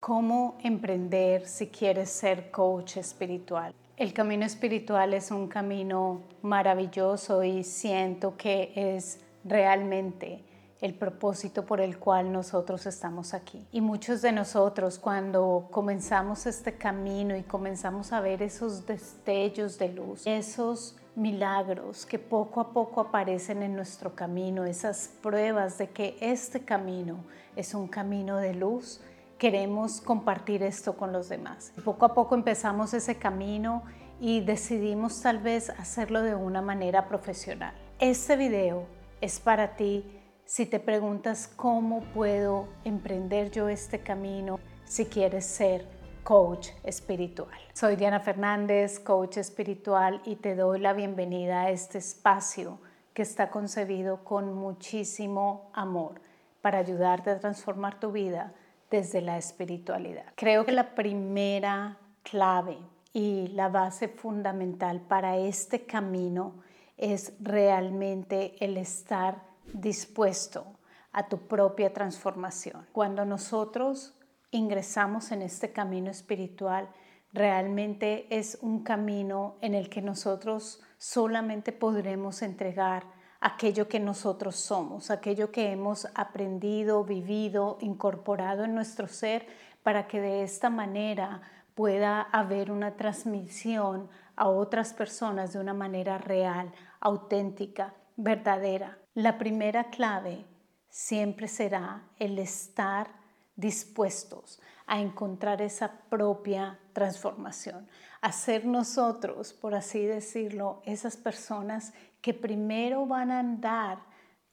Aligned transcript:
¿Cómo 0.00 0.56
emprender 0.62 1.46
si 1.46 1.66
quieres 1.66 2.08
ser 2.08 2.50
coach 2.50 2.96
espiritual? 2.96 3.74
El 3.98 4.14
camino 4.14 4.46
espiritual 4.46 5.12
es 5.12 5.30
un 5.30 5.46
camino 5.46 6.22
maravilloso 6.40 7.44
y 7.44 7.62
siento 7.64 8.34
que 8.38 8.72
es 8.74 9.20
realmente 9.44 10.42
el 10.80 10.94
propósito 10.94 11.66
por 11.66 11.82
el 11.82 11.98
cual 11.98 12.32
nosotros 12.32 12.86
estamos 12.86 13.34
aquí. 13.34 13.66
Y 13.72 13.82
muchos 13.82 14.22
de 14.22 14.32
nosotros 14.32 14.98
cuando 14.98 15.68
comenzamos 15.70 16.46
este 16.46 16.78
camino 16.78 17.36
y 17.36 17.42
comenzamos 17.42 18.14
a 18.14 18.22
ver 18.22 18.42
esos 18.42 18.86
destellos 18.86 19.78
de 19.78 19.90
luz, 19.90 20.22
esos 20.26 20.96
milagros 21.14 22.06
que 22.06 22.18
poco 22.18 22.60
a 22.62 22.72
poco 22.72 23.02
aparecen 23.02 23.62
en 23.62 23.76
nuestro 23.76 24.14
camino, 24.14 24.64
esas 24.64 25.10
pruebas 25.22 25.76
de 25.76 25.90
que 25.90 26.16
este 26.22 26.64
camino 26.64 27.18
es 27.54 27.74
un 27.74 27.86
camino 27.86 28.38
de 28.38 28.54
luz, 28.54 29.02
queremos 29.40 30.02
compartir 30.02 30.62
esto 30.62 30.98
con 30.98 31.12
los 31.12 31.30
demás. 31.30 31.72
Poco 31.82 32.04
a 32.04 32.12
poco 32.12 32.34
empezamos 32.34 32.92
ese 32.92 33.16
camino 33.16 33.82
y 34.20 34.42
decidimos 34.42 35.22
tal 35.22 35.38
vez 35.38 35.70
hacerlo 35.70 36.20
de 36.20 36.34
una 36.34 36.60
manera 36.60 37.08
profesional. 37.08 37.72
Este 37.98 38.36
video 38.36 38.84
es 39.22 39.40
para 39.40 39.76
ti 39.76 40.04
si 40.44 40.66
te 40.66 40.78
preguntas 40.78 41.48
cómo 41.48 42.02
puedo 42.12 42.68
emprender 42.84 43.50
yo 43.50 43.70
este 43.70 44.00
camino 44.00 44.60
si 44.84 45.06
quieres 45.06 45.46
ser 45.46 45.86
coach 46.22 46.68
espiritual. 46.84 47.58
Soy 47.72 47.96
Diana 47.96 48.20
Fernández, 48.20 49.00
coach 49.00 49.38
espiritual 49.38 50.20
y 50.26 50.36
te 50.36 50.54
doy 50.54 50.80
la 50.80 50.92
bienvenida 50.92 51.62
a 51.62 51.70
este 51.70 51.96
espacio 51.96 52.78
que 53.14 53.22
está 53.22 53.48
concebido 53.48 54.22
con 54.22 54.52
muchísimo 54.52 55.70
amor 55.72 56.20
para 56.60 56.76
ayudarte 56.76 57.30
a 57.30 57.40
transformar 57.40 57.98
tu 57.98 58.12
vida 58.12 58.52
desde 58.90 59.20
la 59.20 59.38
espiritualidad. 59.38 60.32
Creo 60.34 60.64
que 60.64 60.72
la 60.72 60.94
primera 60.94 61.98
clave 62.22 62.78
y 63.12 63.48
la 63.48 63.68
base 63.68 64.08
fundamental 64.08 65.00
para 65.00 65.36
este 65.36 65.84
camino 65.86 66.62
es 66.96 67.32
realmente 67.40 68.62
el 68.64 68.76
estar 68.76 69.42
dispuesto 69.72 70.66
a 71.12 71.28
tu 71.28 71.38
propia 71.48 71.92
transformación. 71.92 72.86
Cuando 72.92 73.24
nosotros 73.24 74.14
ingresamos 74.50 75.32
en 75.32 75.42
este 75.42 75.72
camino 75.72 76.10
espiritual, 76.10 76.88
realmente 77.32 78.26
es 78.30 78.58
un 78.60 78.82
camino 78.82 79.56
en 79.60 79.74
el 79.74 79.88
que 79.88 80.02
nosotros 80.02 80.80
solamente 80.98 81.72
podremos 81.72 82.42
entregar 82.42 83.04
aquello 83.40 83.88
que 83.88 84.00
nosotros 84.00 84.56
somos, 84.56 85.10
aquello 85.10 85.50
que 85.50 85.72
hemos 85.72 86.06
aprendido, 86.14 87.04
vivido, 87.04 87.78
incorporado 87.80 88.64
en 88.64 88.74
nuestro 88.74 89.08
ser, 89.08 89.46
para 89.82 90.06
que 90.06 90.20
de 90.20 90.42
esta 90.42 90.68
manera 90.68 91.40
pueda 91.74 92.20
haber 92.20 92.70
una 92.70 92.96
transmisión 92.96 94.10
a 94.36 94.48
otras 94.48 94.92
personas 94.92 95.52
de 95.52 95.58
una 95.58 95.72
manera 95.72 96.18
real, 96.18 96.72
auténtica, 97.00 97.94
verdadera. 98.16 98.98
La 99.14 99.38
primera 99.38 99.84
clave 99.84 100.44
siempre 100.90 101.48
será 101.48 102.02
el 102.18 102.38
estar 102.38 103.08
dispuestos 103.56 104.60
a 104.86 105.00
encontrar 105.00 105.62
esa 105.62 105.92
propia 106.10 106.78
transformación, 106.92 107.88
a 108.20 108.32
ser 108.32 108.64
nosotros, 108.66 109.52
por 109.52 109.74
así 109.74 110.04
decirlo, 110.04 110.82
esas 110.84 111.16
personas 111.16 111.92
que 112.20 112.34
primero 112.34 113.06
van 113.06 113.30
a 113.30 113.40
andar 113.40 113.98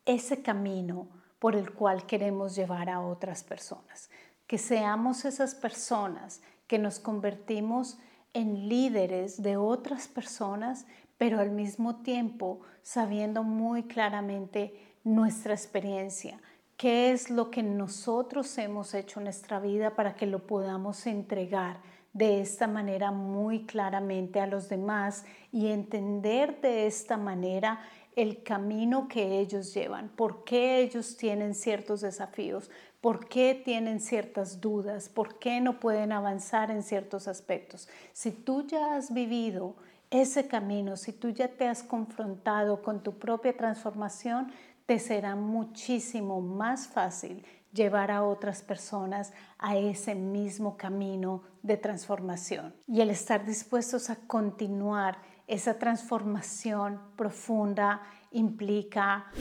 ese 0.06 0.42
camino 0.42 1.08
por 1.40 1.56
el 1.56 1.74
cual 1.74 2.06
queremos 2.06 2.56
llevar 2.56 2.90
a 2.90 3.02
otras 3.02 3.44
personas, 3.44 4.10
que 4.48 4.58
seamos 4.58 5.26
esas 5.26 5.54
personas 5.54 6.42
que 6.68 6.80
nos 6.80 7.00
convertimos 7.00 7.98
en 8.34 8.68
líderes 8.70 9.42
de 9.42 9.58
otras 9.58 10.08
personas, 10.08 10.86
pero 11.18 11.40
al 11.40 11.52
mismo 11.52 12.02
tiempo 12.02 12.62
sabiendo 12.82 13.44
muy 13.44 13.84
claramente 13.84 14.96
nuestra 15.04 15.54
experiencia, 15.54 16.40
qué 16.78 17.12
es 17.12 17.30
lo 17.30 17.50
que 17.50 17.64
nosotros 17.64 18.58
hemos 18.58 18.94
hecho 18.94 19.20
en 19.20 19.26
nuestra 19.26 19.60
vida 19.60 19.96
para 19.96 20.16
que 20.16 20.28
lo 20.28 20.46
podamos 20.46 21.08
entregar 21.08 21.80
de 22.18 22.42
esta 22.42 22.66
manera 22.68 23.12
muy 23.12 23.66
claramente 23.66 24.40
a 24.40 24.48
los 24.48 24.70
demás 24.70 25.24
y 25.52 25.68
entender 25.68 26.60
de 26.62 26.88
esta 26.88 27.16
manera 27.16 27.80
el 28.16 28.42
camino 28.42 29.08
que 29.08 29.40
ellos 29.40 29.76
llevan, 29.76 30.10
por 30.10 30.44
qué 30.44 30.80
ellos 30.80 31.16
tienen 31.18 31.54
ciertos 31.54 32.02
desafíos, 32.02 32.72
por 33.02 33.28
qué 33.28 33.62
tienen 33.64 34.00
ciertas 34.00 34.60
dudas, 34.60 35.10
por 35.10 35.38
qué 35.38 35.62
no 35.62 35.80
pueden 35.80 36.12
avanzar 36.12 36.72
en 36.72 36.82
ciertos 36.82 37.28
aspectos. 37.28 37.88
Si 38.14 38.32
tú 38.32 38.66
ya 38.66 38.96
has 38.96 39.14
vivido 39.14 39.76
ese 40.10 40.48
camino, 40.48 40.98
si 40.98 41.14
tú 41.14 41.30
ya 41.30 41.50
te 41.50 41.68
has 41.68 41.84
confrontado 41.84 42.82
con 42.82 43.04
tu 43.04 43.20
propia 43.20 43.56
transformación, 43.56 44.52
te 44.88 44.98
será 44.98 45.36
muchísimo 45.36 46.42
más 46.42 46.88
fácil 46.88 47.46
llevar 47.74 48.12
a 48.12 48.24
otras 48.24 48.62
personas 48.62 49.34
a 49.58 49.78
ese 49.78 50.16
mismo 50.16 50.78
camino 50.78 51.44
de 51.64 51.78
transformación. 51.78 52.76
Y 52.88 53.02
el 53.02 53.10
estar 53.10 53.46
dispuestos 53.46 54.10
a 54.10 54.16
continuar 54.16 55.18
esa 55.48 55.80
transformación 55.80 57.00
profunda 57.16 58.02
implica 58.32 59.32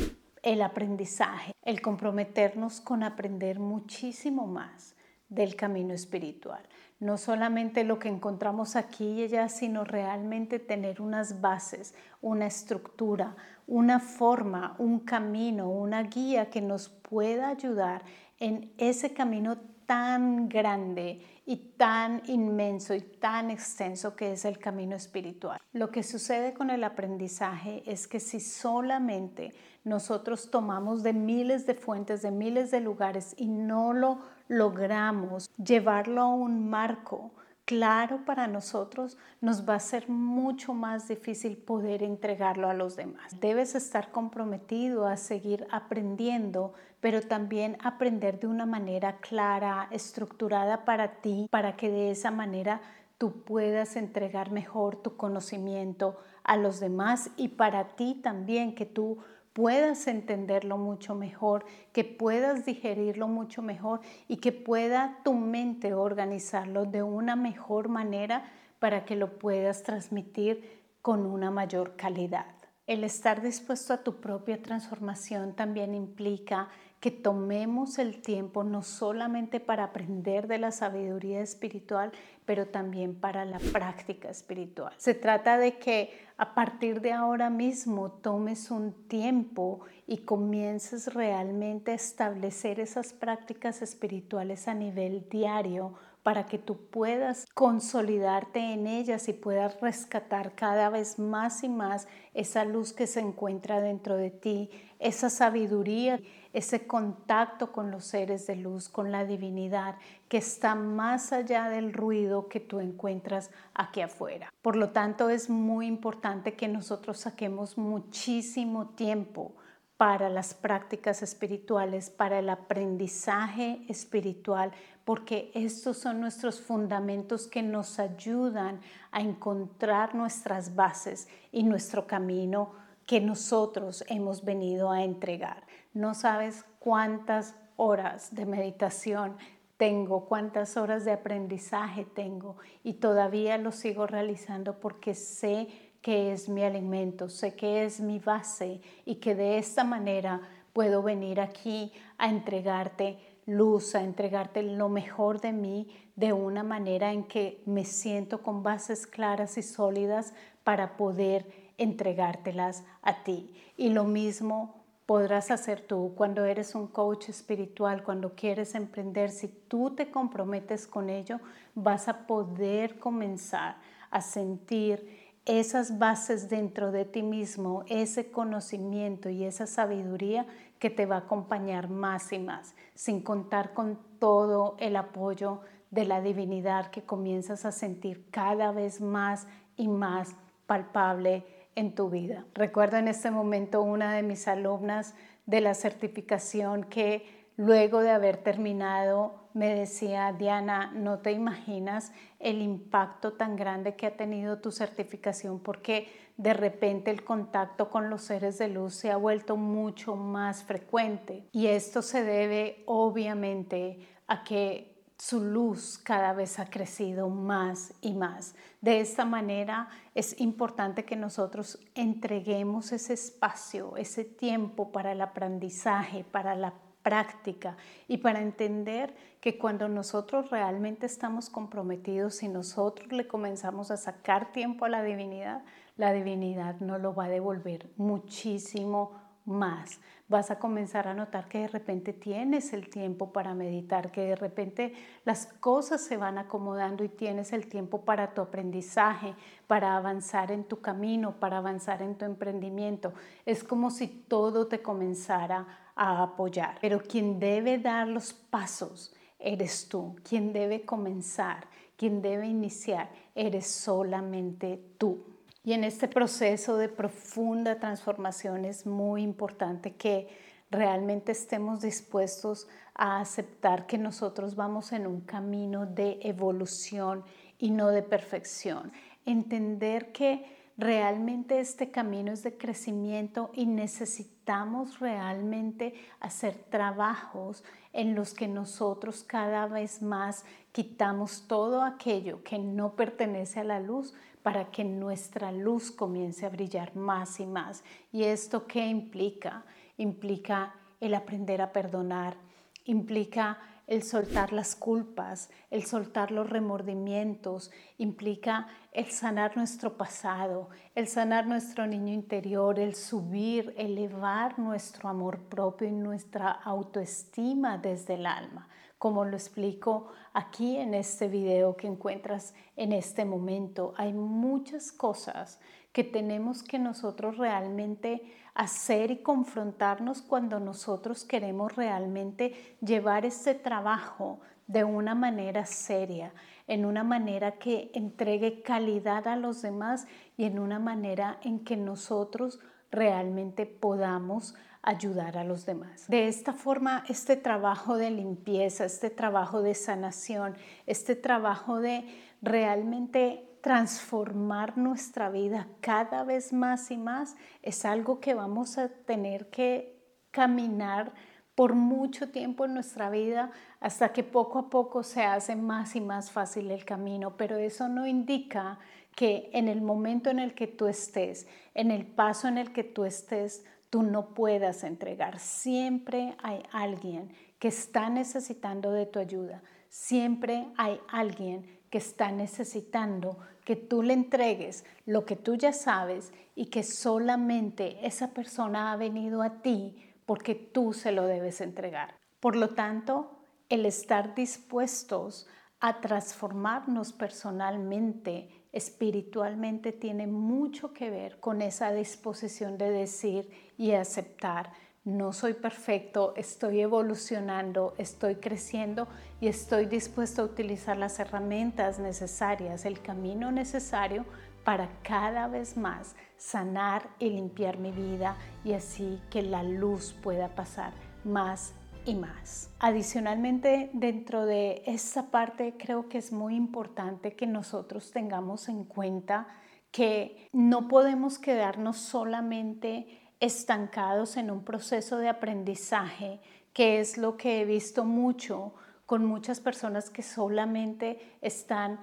el 0.42 0.62
aprendizaje, 0.62 1.52
el 1.62 1.82
comprometernos 1.82 2.80
con 2.80 3.02
aprender 3.02 3.58
muchísimo 3.58 4.46
más 4.46 4.94
del 5.28 5.56
camino 5.56 5.92
espiritual. 5.92 6.62
No 7.00 7.18
solamente 7.18 7.84
lo 7.84 7.98
que 7.98 8.08
encontramos 8.08 8.76
aquí 8.76 9.04
y 9.04 9.24
allá, 9.24 9.48
sino 9.48 9.84
realmente 9.84 10.58
tener 10.58 11.02
unas 11.02 11.40
bases, 11.40 11.94
una 12.22 12.46
estructura, 12.46 13.36
una 13.66 14.00
forma, 14.00 14.76
un 14.78 15.00
camino, 15.00 15.68
una 15.68 16.02
guía 16.02 16.50
que 16.50 16.60
nos 16.60 16.88
pueda 16.88 17.48
ayudar 17.48 18.04
en 18.38 18.72
ese 18.78 19.12
camino 19.12 19.56
tan 19.86 20.48
grande 20.48 21.20
y 21.46 21.56
tan 21.76 22.22
inmenso 22.26 22.94
y 22.94 23.00
tan 23.00 23.50
extenso 23.50 24.16
que 24.16 24.32
es 24.32 24.44
el 24.44 24.58
camino 24.58 24.96
espiritual. 24.96 25.60
Lo 25.72 25.90
que 25.90 26.02
sucede 26.02 26.52
con 26.52 26.70
el 26.70 26.82
aprendizaje 26.84 27.82
es 27.86 28.06
que 28.08 28.20
si 28.20 28.40
solamente 28.40 29.54
nosotros 29.84 30.50
tomamos 30.50 31.04
de 31.04 31.12
miles 31.12 31.66
de 31.66 31.74
fuentes, 31.74 32.22
de 32.22 32.32
miles 32.32 32.72
de 32.72 32.80
lugares 32.80 33.34
y 33.38 33.46
no 33.46 33.92
lo 33.92 34.18
logramos 34.48 35.48
llevarlo 35.56 36.22
a 36.22 36.34
un 36.34 36.68
marco 36.68 37.32
claro 37.66 38.24
para 38.24 38.46
nosotros, 38.46 39.18
nos 39.42 39.68
va 39.68 39.74
a 39.74 39.80
ser 39.80 40.08
mucho 40.08 40.72
más 40.72 41.08
difícil 41.08 41.58
poder 41.58 42.02
entregarlo 42.02 42.68
a 42.70 42.74
los 42.74 42.96
demás. 42.96 43.38
Debes 43.40 43.74
estar 43.74 44.10
comprometido 44.12 45.06
a 45.06 45.18
seguir 45.18 45.66
aprendiendo, 45.70 46.72
pero 47.00 47.20
también 47.20 47.76
aprender 47.82 48.40
de 48.40 48.46
una 48.46 48.64
manera 48.64 49.18
clara, 49.18 49.88
estructurada 49.90 50.84
para 50.84 51.20
ti, 51.20 51.48
para 51.50 51.76
que 51.76 51.90
de 51.90 52.12
esa 52.12 52.30
manera 52.30 52.80
tú 53.18 53.42
puedas 53.42 53.96
entregar 53.96 54.50
mejor 54.52 54.96
tu 54.96 55.16
conocimiento 55.16 56.16
a 56.44 56.56
los 56.56 56.78
demás 56.78 57.30
y 57.36 57.48
para 57.48 57.96
ti 57.96 58.14
también 58.22 58.76
que 58.76 58.86
tú 58.86 59.18
puedas 59.56 60.06
entenderlo 60.06 60.76
mucho 60.76 61.14
mejor, 61.14 61.64
que 61.94 62.04
puedas 62.04 62.66
digerirlo 62.66 63.26
mucho 63.26 63.62
mejor 63.62 64.02
y 64.28 64.36
que 64.36 64.52
pueda 64.52 65.18
tu 65.24 65.32
mente 65.32 65.94
organizarlo 65.94 66.84
de 66.84 67.02
una 67.02 67.36
mejor 67.36 67.88
manera 67.88 68.52
para 68.80 69.06
que 69.06 69.16
lo 69.16 69.38
puedas 69.38 69.82
transmitir 69.82 70.82
con 71.00 71.24
una 71.24 71.50
mayor 71.50 71.96
calidad. 71.96 72.44
El 72.86 73.02
estar 73.02 73.40
dispuesto 73.40 73.94
a 73.94 74.02
tu 74.02 74.20
propia 74.20 74.60
transformación 74.60 75.54
también 75.54 75.94
implica 75.94 76.68
que 77.00 77.10
tomemos 77.10 77.98
el 77.98 78.22
tiempo 78.22 78.64
no 78.64 78.82
solamente 78.82 79.60
para 79.60 79.84
aprender 79.84 80.46
de 80.46 80.58
la 80.58 80.72
sabiduría 80.72 81.40
espiritual, 81.40 82.12
pero 82.44 82.66
también 82.66 83.14
para 83.14 83.44
la 83.44 83.58
práctica 83.58 84.30
espiritual. 84.30 84.94
Se 84.96 85.14
trata 85.14 85.58
de 85.58 85.78
que 85.78 86.10
a 86.38 86.54
partir 86.54 87.00
de 87.00 87.12
ahora 87.12 87.50
mismo 87.50 88.10
tomes 88.10 88.70
un 88.70 88.92
tiempo 89.08 89.80
y 90.06 90.18
comiences 90.18 91.12
realmente 91.12 91.92
a 91.92 91.94
establecer 91.94 92.80
esas 92.80 93.12
prácticas 93.12 93.82
espirituales 93.82 94.68
a 94.68 94.74
nivel 94.74 95.28
diario 95.28 95.94
para 96.26 96.46
que 96.46 96.58
tú 96.58 96.76
puedas 96.90 97.46
consolidarte 97.54 98.58
en 98.72 98.88
ellas 98.88 99.28
y 99.28 99.32
puedas 99.32 99.80
rescatar 99.80 100.56
cada 100.56 100.90
vez 100.90 101.20
más 101.20 101.62
y 101.62 101.68
más 101.68 102.08
esa 102.34 102.64
luz 102.64 102.92
que 102.92 103.06
se 103.06 103.20
encuentra 103.20 103.80
dentro 103.80 104.16
de 104.16 104.30
ti, 104.30 104.70
esa 104.98 105.30
sabiduría, 105.30 106.20
ese 106.52 106.86
contacto 106.86 107.72
con 107.72 107.90
los 107.90 108.04
seres 108.04 108.46
de 108.46 108.56
luz, 108.56 108.88
con 108.88 109.12
la 109.12 109.24
divinidad 109.24 109.96
que 110.28 110.38
está 110.38 110.74
más 110.74 111.32
allá 111.32 111.68
del 111.68 111.92
ruido 111.92 112.48
que 112.48 112.60
tú 112.60 112.80
encuentras 112.80 113.50
aquí 113.74 114.00
afuera. 114.00 114.52
Por 114.62 114.76
lo 114.76 114.90
tanto, 114.90 115.28
es 115.28 115.50
muy 115.50 115.86
importante 115.86 116.54
que 116.54 116.68
nosotros 116.68 117.18
saquemos 117.18 117.76
muchísimo 117.76 118.88
tiempo 118.90 119.52
para 119.96 120.28
las 120.28 120.54
prácticas 120.54 121.22
espirituales, 121.22 122.10
para 122.10 122.38
el 122.38 122.50
aprendizaje 122.50 123.80
espiritual, 123.88 124.72
porque 125.04 125.50
estos 125.54 125.96
son 125.96 126.20
nuestros 126.20 126.60
fundamentos 126.60 127.46
que 127.46 127.62
nos 127.62 127.98
ayudan 127.98 128.80
a 129.10 129.20
encontrar 129.20 130.14
nuestras 130.14 130.74
bases 130.74 131.28
y 131.52 131.62
nuestro 131.62 132.06
camino 132.06 132.85
que 133.06 133.20
nosotros 133.20 134.04
hemos 134.08 134.44
venido 134.44 134.90
a 134.90 135.04
entregar. 135.04 135.64
No 135.94 136.14
sabes 136.14 136.64
cuántas 136.78 137.54
horas 137.76 138.34
de 138.34 138.46
meditación 138.46 139.36
tengo, 139.76 140.26
cuántas 140.26 140.76
horas 140.76 141.04
de 141.04 141.12
aprendizaje 141.12 142.04
tengo 142.04 142.56
y 142.82 142.94
todavía 142.94 143.58
lo 143.58 143.72
sigo 143.72 144.06
realizando 144.06 144.80
porque 144.80 145.14
sé 145.14 145.68
que 146.00 146.32
es 146.32 146.48
mi 146.48 146.62
alimento, 146.64 147.28
sé 147.28 147.54
que 147.54 147.84
es 147.84 148.00
mi 148.00 148.18
base 148.18 148.80
y 149.04 149.16
que 149.16 149.34
de 149.34 149.58
esta 149.58 149.84
manera 149.84 150.40
puedo 150.72 151.02
venir 151.02 151.40
aquí 151.40 151.92
a 152.18 152.28
entregarte 152.28 153.18
luz, 153.46 153.94
a 153.94 154.02
entregarte 154.02 154.62
lo 154.62 154.88
mejor 154.88 155.40
de 155.40 155.52
mí 155.52 155.88
de 156.16 156.32
una 156.32 156.62
manera 156.62 157.12
en 157.12 157.24
que 157.24 157.62
me 157.66 157.84
siento 157.84 158.42
con 158.42 158.62
bases 158.62 159.06
claras 159.06 159.58
y 159.58 159.62
sólidas 159.62 160.32
para 160.64 160.96
poder 160.96 161.65
entregártelas 161.78 162.84
a 163.02 163.22
ti. 163.22 163.52
Y 163.76 163.90
lo 163.90 164.04
mismo 164.04 164.74
podrás 165.06 165.50
hacer 165.50 165.80
tú 165.80 166.12
cuando 166.16 166.44
eres 166.44 166.74
un 166.74 166.88
coach 166.88 167.28
espiritual, 167.28 168.02
cuando 168.02 168.34
quieres 168.34 168.74
emprender. 168.74 169.30
Si 169.30 169.48
tú 169.48 169.90
te 169.90 170.10
comprometes 170.10 170.86
con 170.86 171.08
ello, 171.08 171.38
vas 171.74 172.08
a 172.08 172.26
poder 172.26 172.98
comenzar 172.98 173.76
a 174.10 174.20
sentir 174.20 175.26
esas 175.44 175.98
bases 175.98 176.48
dentro 176.48 176.90
de 176.90 177.04
ti 177.04 177.22
mismo, 177.22 177.84
ese 177.86 178.32
conocimiento 178.32 179.30
y 179.30 179.44
esa 179.44 179.68
sabiduría 179.68 180.44
que 180.80 180.90
te 180.90 181.06
va 181.06 181.16
a 181.16 181.20
acompañar 181.20 181.88
más 181.88 182.32
y 182.32 182.40
más, 182.40 182.74
sin 182.94 183.20
contar 183.20 183.72
con 183.72 183.96
todo 184.18 184.76
el 184.80 184.96
apoyo 184.96 185.60
de 185.92 186.04
la 186.04 186.20
divinidad 186.20 186.90
que 186.90 187.02
comienzas 187.02 187.64
a 187.64 187.70
sentir 187.70 188.28
cada 188.32 188.72
vez 188.72 189.00
más 189.00 189.46
y 189.76 189.86
más 189.86 190.34
palpable 190.66 191.44
en 191.76 191.94
tu 191.94 192.10
vida. 192.10 192.44
Recuerdo 192.54 192.96
en 192.96 193.06
este 193.06 193.30
momento 193.30 193.82
una 193.82 194.14
de 194.14 194.22
mis 194.22 194.48
alumnas 194.48 195.14
de 195.44 195.60
la 195.60 195.74
certificación 195.74 196.84
que 196.84 197.46
luego 197.56 198.00
de 198.00 198.10
haber 198.10 198.38
terminado 198.38 199.46
me 199.54 199.74
decía, 199.74 200.34
Diana, 200.36 200.90
no 200.94 201.20
te 201.20 201.32
imaginas 201.32 202.12
el 202.40 202.60
impacto 202.60 203.34
tan 203.34 203.56
grande 203.56 203.94
que 203.94 204.06
ha 204.06 204.16
tenido 204.16 204.58
tu 204.58 204.70
certificación 204.70 205.60
porque 205.60 206.08
de 206.36 206.52
repente 206.52 207.10
el 207.10 207.24
contacto 207.24 207.88
con 207.88 208.10
los 208.10 208.22
seres 208.22 208.58
de 208.58 208.68
luz 208.68 208.94
se 208.94 209.10
ha 209.10 209.16
vuelto 209.16 209.56
mucho 209.56 210.16
más 210.16 210.62
frecuente. 210.64 211.48
Y 211.52 211.68
esto 211.68 212.02
se 212.02 212.22
debe 212.22 212.82
obviamente 212.86 214.06
a 214.26 214.44
que 214.44 214.95
su 215.18 215.40
luz 215.40 215.98
cada 215.98 216.32
vez 216.32 216.58
ha 216.58 216.66
crecido 216.66 217.28
más 217.28 217.94
y 218.00 218.14
más. 218.14 218.54
De 218.80 219.00
esta 219.00 219.24
manera 219.24 219.88
es 220.14 220.40
importante 220.40 221.04
que 221.04 221.16
nosotros 221.16 221.78
entreguemos 221.94 222.92
ese 222.92 223.14
espacio, 223.14 223.96
ese 223.96 224.24
tiempo 224.24 224.92
para 224.92 225.12
el 225.12 225.20
aprendizaje, 225.22 226.24
para 226.24 226.54
la 226.54 226.74
práctica 227.02 227.76
y 228.08 228.18
para 228.18 228.42
entender 228.42 229.14
que 229.40 229.58
cuando 229.58 229.88
nosotros 229.88 230.50
realmente 230.50 231.06
estamos 231.06 231.48
comprometidos 231.48 232.42
y 232.42 232.48
nosotros 232.48 233.12
le 233.12 233.28
comenzamos 233.28 233.92
a 233.92 233.96
sacar 233.96 234.50
tiempo 234.50 234.84
a 234.84 234.88
la 234.88 235.04
divinidad, 235.04 235.62
la 235.96 236.12
divinidad 236.12 236.80
nos 236.80 237.00
lo 237.00 237.14
va 237.14 237.26
a 237.26 237.28
devolver 237.28 237.88
muchísimo 237.96 239.25
más. 239.46 240.00
Vas 240.28 240.50
a 240.50 240.58
comenzar 240.58 241.06
a 241.06 241.14
notar 241.14 241.48
que 241.48 241.60
de 241.60 241.68
repente 241.68 242.12
tienes 242.12 242.72
el 242.72 242.88
tiempo 242.88 243.32
para 243.32 243.54
meditar, 243.54 244.10
que 244.10 244.22
de 244.22 244.36
repente 244.36 244.92
las 245.24 245.46
cosas 245.46 246.00
se 246.00 246.16
van 246.16 246.36
acomodando 246.36 247.04
y 247.04 247.08
tienes 247.08 247.52
el 247.52 247.68
tiempo 247.68 248.00
para 248.04 248.34
tu 248.34 248.42
aprendizaje, 248.42 249.34
para 249.68 249.96
avanzar 249.96 250.50
en 250.50 250.64
tu 250.64 250.80
camino, 250.80 251.38
para 251.38 251.58
avanzar 251.58 252.02
en 252.02 252.16
tu 252.16 252.24
emprendimiento. 252.24 253.12
Es 253.44 253.62
como 253.62 253.90
si 253.90 254.08
todo 254.08 254.66
te 254.66 254.82
comenzara 254.82 255.92
a 255.94 256.24
apoyar. 256.24 256.78
Pero 256.80 257.00
quien 257.00 257.38
debe 257.38 257.78
dar 257.78 258.08
los 258.08 258.32
pasos 258.32 259.14
eres 259.38 259.88
tú, 259.88 260.16
quien 260.28 260.52
debe 260.52 260.84
comenzar, 260.84 261.68
quien 261.96 262.20
debe 262.20 262.48
iniciar, 262.48 263.10
eres 263.34 263.66
solamente 263.68 264.82
tú. 264.98 265.35
Y 265.66 265.72
en 265.72 265.82
este 265.82 266.06
proceso 266.06 266.76
de 266.76 266.88
profunda 266.88 267.80
transformación 267.80 268.64
es 268.64 268.86
muy 268.86 269.22
importante 269.22 269.96
que 269.96 270.28
realmente 270.70 271.32
estemos 271.32 271.80
dispuestos 271.80 272.68
a 272.94 273.18
aceptar 273.18 273.84
que 273.88 273.98
nosotros 273.98 274.54
vamos 274.54 274.92
en 274.92 275.08
un 275.08 275.22
camino 275.22 275.84
de 275.84 276.20
evolución 276.22 277.24
y 277.58 277.72
no 277.72 277.88
de 277.88 278.02
perfección. 278.02 278.92
Entender 279.24 280.12
que 280.12 280.46
realmente 280.76 281.58
este 281.58 281.90
camino 281.90 282.32
es 282.32 282.44
de 282.44 282.56
crecimiento 282.56 283.50
y 283.52 283.66
necesitamos 283.66 285.00
realmente 285.00 285.94
hacer 286.20 286.54
trabajos 286.70 287.64
en 287.92 288.14
los 288.14 288.34
que 288.34 288.46
nosotros 288.46 289.24
cada 289.24 289.66
vez 289.66 290.00
más 290.00 290.44
quitamos 290.76 291.48
todo 291.48 291.82
aquello 291.82 292.42
que 292.42 292.58
no 292.58 292.96
pertenece 292.96 293.60
a 293.60 293.64
la 293.64 293.80
luz 293.80 294.12
para 294.42 294.66
que 294.70 294.84
nuestra 294.84 295.50
luz 295.50 295.90
comience 295.90 296.44
a 296.44 296.50
brillar 296.50 296.94
más 296.94 297.40
y 297.40 297.46
más. 297.46 297.82
¿Y 298.12 298.24
esto 298.24 298.66
qué 298.66 298.86
implica? 298.86 299.64
Implica 299.96 300.74
el 301.00 301.14
aprender 301.14 301.62
a 301.62 301.72
perdonar, 301.72 302.36
implica 302.84 303.58
el 303.86 304.02
soltar 304.02 304.52
las 304.52 304.76
culpas, 304.76 305.48
el 305.70 305.86
soltar 305.86 306.30
los 306.30 306.50
remordimientos, 306.50 307.70
implica 307.96 308.68
el 308.92 309.06
sanar 309.06 309.56
nuestro 309.56 309.96
pasado, 309.96 310.68
el 310.94 311.08
sanar 311.08 311.46
nuestro 311.46 311.86
niño 311.86 312.12
interior, 312.12 312.78
el 312.78 312.94
subir, 312.94 313.72
elevar 313.78 314.58
nuestro 314.58 315.08
amor 315.08 315.38
propio 315.48 315.88
y 315.88 315.92
nuestra 315.92 316.50
autoestima 316.50 317.78
desde 317.78 318.16
el 318.16 318.26
alma 318.26 318.68
como 318.98 319.24
lo 319.24 319.36
explico 319.36 320.08
aquí 320.32 320.76
en 320.76 320.94
este 320.94 321.28
video 321.28 321.76
que 321.76 321.86
encuentras 321.86 322.54
en 322.76 322.92
este 322.92 323.24
momento. 323.24 323.94
Hay 323.96 324.12
muchas 324.12 324.92
cosas 324.92 325.60
que 325.92 326.04
tenemos 326.04 326.62
que 326.62 326.78
nosotros 326.78 327.38
realmente 327.38 328.22
hacer 328.54 329.10
y 329.10 329.22
confrontarnos 329.22 330.22
cuando 330.22 330.60
nosotros 330.60 331.24
queremos 331.24 331.76
realmente 331.76 332.76
llevar 332.80 333.24
este 333.24 333.54
trabajo 333.54 334.40
de 334.66 334.84
una 334.84 335.14
manera 335.14 335.64
seria, 335.64 336.32
en 336.66 336.84
una 336.84 337.04
manera 337.04 337.52
que 337.52 337.90
entregue 337.94 338.62
calidad 338.62 339.28
a 339.28 339.36
los 339.36 339.62
demás 339.62 340.06
y 340.36 340.44
en 340.44 340.58
una 340.58 340.78
manera 340.78 341.38
en 341.42 341.64
que 341.64 341.76
nosotros 341.76 342.58
realmente 342.90 343.66
podamos 343.66 344.54
ayudar 344.86 345.36
a 345.36 345.44
los 345.44 345.66
demás. 345.66 346.06
De 346.08 346.28
esta 346.28 346.54
forma, 346.54 347.04
este 347.08 347.36
trabajo 347.36 347.96
de 347.96 348.10
limpieza, 348.10 348.86
este 348.86 349.10
trabajo 349.10 349.60
de 349.60 349.74
sanación, 349.74 350.56
este 350.86 351.16
trabajo 351.16 351.80
de 351.80 352.06
realmente 352.40 353.58
transformar 353.60 354.78
nuestra 354.78 355.28
vida 355.28 355.66
cada 355.80 356.22
vez 356.22 356.52
más 356.52 356.90
y 356.92 356.96
más 356.96 357.36
es 357.62 357.84
algo 357.84 358.20
que 358.20 358.34
vamos 358.34 358.78
a 358.78 358.88
tener 358.88 359.50
que 359.50 359.96
caminar 360.30 361.12
por 361.56 361.74
mucho 361.74 362.30
tiempo 362.30 362.64
en 362.64 362.74
nuestra 362.74 363.10
vida 363.10 363.50
hasta 363.80 364.12
que 364.12 364.22
poco 364.22 364.58
a 364.60 364.70
poco 364.70 365.02
se 365.02 365.24
hace 365.24 365.56
más 365.56 365.96
y 365.96 366.00
más 366.00 366.30
fácil 366.30 366.70
el 366.70 366.84
camino, 366.84 367.36
pero 367.36 367.56
eso 367.56 367.88
no 367.88 368.06
indica 368.06 368.78
que 369.16 369.50
en 369.52 369.66
el 369.66 369.80
momento 369.80 370.30
en 370.30 370.38
el 370.38 370.54
que 370.54 370.66
tú 370.66 370.86
estés, 370.86 371.48
en 371.74 371.90
el 371.90 372.06
paso 372.06 372.46
en 372.46 372.58
el 372.58 372.72
que 372.72 372.84
tú 372.84 373.04
estés, 373.04 373.64
tú 373.90 374.02
no 374.02 374.34
puedas 374.34 374.84
entregar. 374.84 375.38
Siempre 375.38 376.36
hay 376.42 376.62
alguien 376.72 377.32
que 377.58 377.68
está 377.68 378.10
necesitando 378.10 378.92
de 378.92 379.06
tu 379.06 379.18
ayuda. 379.18 379.62
Siempre 379.88 380.68
hay 380.76 381.00
alguien 381.08 381.80
que 381.90 381.98
está 381.98 382.30
necesitando 382.30 383.38
que 383.64 383.76
tú 383.76 384.02
le 384.02 384.12
entregues 384.12 384.84
lo 385.06 385.24
que 385.24 385.36
tú 385.36 385.54
ya 385.54 385.72
sabes 385.72 386.32
y 386.54 386.66
que 386.66 386.82
solamente 386.82 388.06
esa 388.06 388.32
persona 388.32 388.92
ha 388.92 388.96
venido 388.96 389.42
a 389.42 389.62
ti 389.62 389.96
porque 390.24 390.54
tú 390.54 390.92
se 390.92 391.12
lo 391.12 391.26
debes 391.26 391.60
entregar. 391.60 392.14
Por 392.40 392.56
lo 392.56 392.70
tanto, 392.70 393.40
el 393.68 393.86
estar 393.86 394.34
dispuestos 394.34 395.48
a 395.80 396.00
transformarnos 396.00 397.12
personalmente 397.12 398.65
espiritualmente 398.76 399.90
tiene 399.90 400.26
mucho 400.26 400.92
que 400.92 401.08
ver 401.08 401.40
con 401.40 401.62
esa 401.62 401.92
disposición 401.92 402.76
de 402.76 402.90
decir 402.90 403.48
y 403.78 403.92
aceptar, 403.92 404.70
no 405.02 405.32
soy 405.32 405.54
perfecto, 405.54 406.34
estoy 406.36 406.82
evolucionando, 406.82 407.94
estoy 407.96 408.34
creciendo 408.34 409.08
y 409.40 409.48
estoy 409.48 409.86
dispuesto 409.86 410.42
a 410.42 410.44
utilizar 410.44 410.98
las 410.98 411.18
herramientas 411.18 411.98
necesarias, 411.98 412.84
el 412.84 413.00
camino 413.00 413.50
necesario 413.50 414.26
para 414.62 414.90
cada 415.02 415.48
vez 415.48 415.78
más 415.78 416.14
sanar 416.36 417.08
y 417.18 417.30
limpiar 417.30 417.78
mi 417.78 417.92
vida 417.92 418.36
y 418.62 418.74
así 418.74 419.22
que 419.30 419.40
la 419.40 419.62
luz 419.62 420.12
pueda 420.22 420.48
pasar 420.54 420.92
más 421.24 421.72
y 422.06 422.14
más. 422.14 422.70
Adicionalmente, 422.78 423.90
dentro 423.92 424.46
de 424.46 424.82
esa 424.86 425.30
parte 425.30 425.74
creo 425.76 426.08
que 426.08 426.18
es 426.18 426.32
muy 426.32 426.54
importante 426.54 427.34
que 427.34 427.46
nosotros 427.46 428.12
tengamos 428.12 428.68
en 428.68 428.84
cuenta 428.84 429.48
que 429.90 430.48
no 430.52 430.88
podemos 430.88 431.38
quedarnos 431.38 431.98
solamente 431.98 433.20
estancados 433.40 434.36
en 434.36 434.50
un 434.50 434.64
proceso 434.64 435.18
de 435.18 435.28
aprendizaje, 435.28 436.40
que 436.72 437.00
es 437.00 437.18
lo 437.18 437.36
que 437.36 437.60
he 437.60 437.64
visto 437.64 438.04
mucho 438.04 438.74
con 439.04 439.24
muchas 439.24 439.60
personas 439.60 440.10
que 440.10 440.22
solamente 440.22 441.36
están 441.40 442.00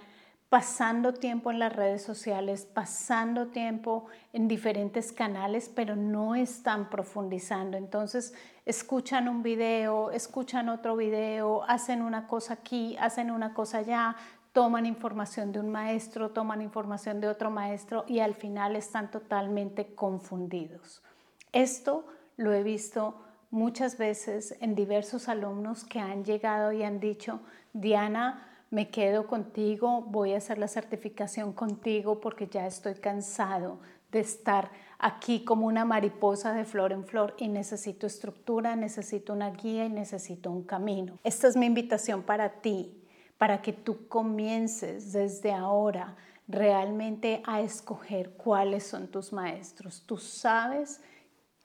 pasando 0.53 1.15
tiempo 1.15 1.50
en 1.50 1.57
las 1.57 1.75
redes 1.75 2.03
sociales, 2.03 2.67
pasando 2.72 3.48
tiempo 3.48 4.05
en 4.33 4.48
diferentes 4.48 5.12
canales, 5.12 5.67
pero 5.67 5.95
no 5.95 6.36
están 6.36 6.91
profundizando. 6.91 7.75
Entonces, 7.75 8.36
escuchan 8.63 9.27
un 9.27 9.41
video, 9.41 10.12
escuchan 10.12 10.69
otro 10.69 10.95
video, 10.95 11.63
hacen 11.67 12.03
una 12.03 12.27
cosa 12.27 12.53
aquí, 12.53 12.95
hacen 13.00 13.31
una 13.31 13.55
cosa 13.55 13.79
allá, 13.79 14.15
toman 14.51 14.86
información 14.86 15.51
de 15.51 15.60
un 15.60 15.72
maestro, 15.72 16.29
toman 16.29 16.62
información 16.62 17.19
de 17.19 17.29
otro 17.29 17.50
maestro 17.50 18.05
y 18.07 18.19
al 18.19 18.36
final 18.36 18.75
están 18.75 19.10
totalmente 19.10 19.95
confundidos. 19.95 21.01
Esto 21.51 22.05
lo 22.38 22.53
he 22.53 22.62
visto 22.62 23.25
muchas 23.50 23.98
veces 23.98 24.55
en 24.62 24.75
diversos 24.75 25.29
alumnos 25.29 25.83
que 25.83 26.00
han 26.00 26.24
llegado 26.24 26.72
y 26.72 26.83
han 26.83 27.00
dicho, 27.00 27.39
Diana, 27.74 28.52
me 28.74 28.89
quedo 28.89 29.27
contigo, 29.27 30.01
voy 30.01 30.34
a 30.34 30.38
hacer 30.38 30.58
la 30.58 30.68
certificación 30.68 31.53
contigo 31.53 32.20
porque 32.20 32.48
ya 32.48 32.65
estoy 32.65 32.96
cansado 32.96 33.77
de 34.12 34.20
estar 34.20 34.72
aquí 34.98 35.46
como 35.46 35.68
una 35.68 35.86
mariposa 35.86 36.53
de 36.53 36.65
flor 36.65 36.92
en 36.92 37.06
flor 37.06 37.36
y 37.38 37.50
necesito 37.50 38.08
estructura, 38.08 38.75
necesito 38.75 39.32
una 39.32 39.51
guía 39.51 39.86
y 39.86 39.89
necesito 39.89 40.50
un 40.50 40.63
camino. 40.63 41.20
Esta 41.24 41.48
es 41.48 41.56
mi 41.56 41.68
invitación 41.68 42.24
para 42.24 42.62
ti, 42.62 43.00
para 43.38 43.62
que 43.62 43.74
tú 43.74 44.08
comiences 44.08 45.13
desde 45.13 45.53
ahora 45.53 46.15
realmente 46.48 47.44
a 47.46 47.62
escoger 47.62 48.32
cuáles 48.32 48.88
son 48.88 49.08
tus 49.08 49.32
maestros. 49.32 50.03
Tú 50.08 50.18
sabes 50.18 51.00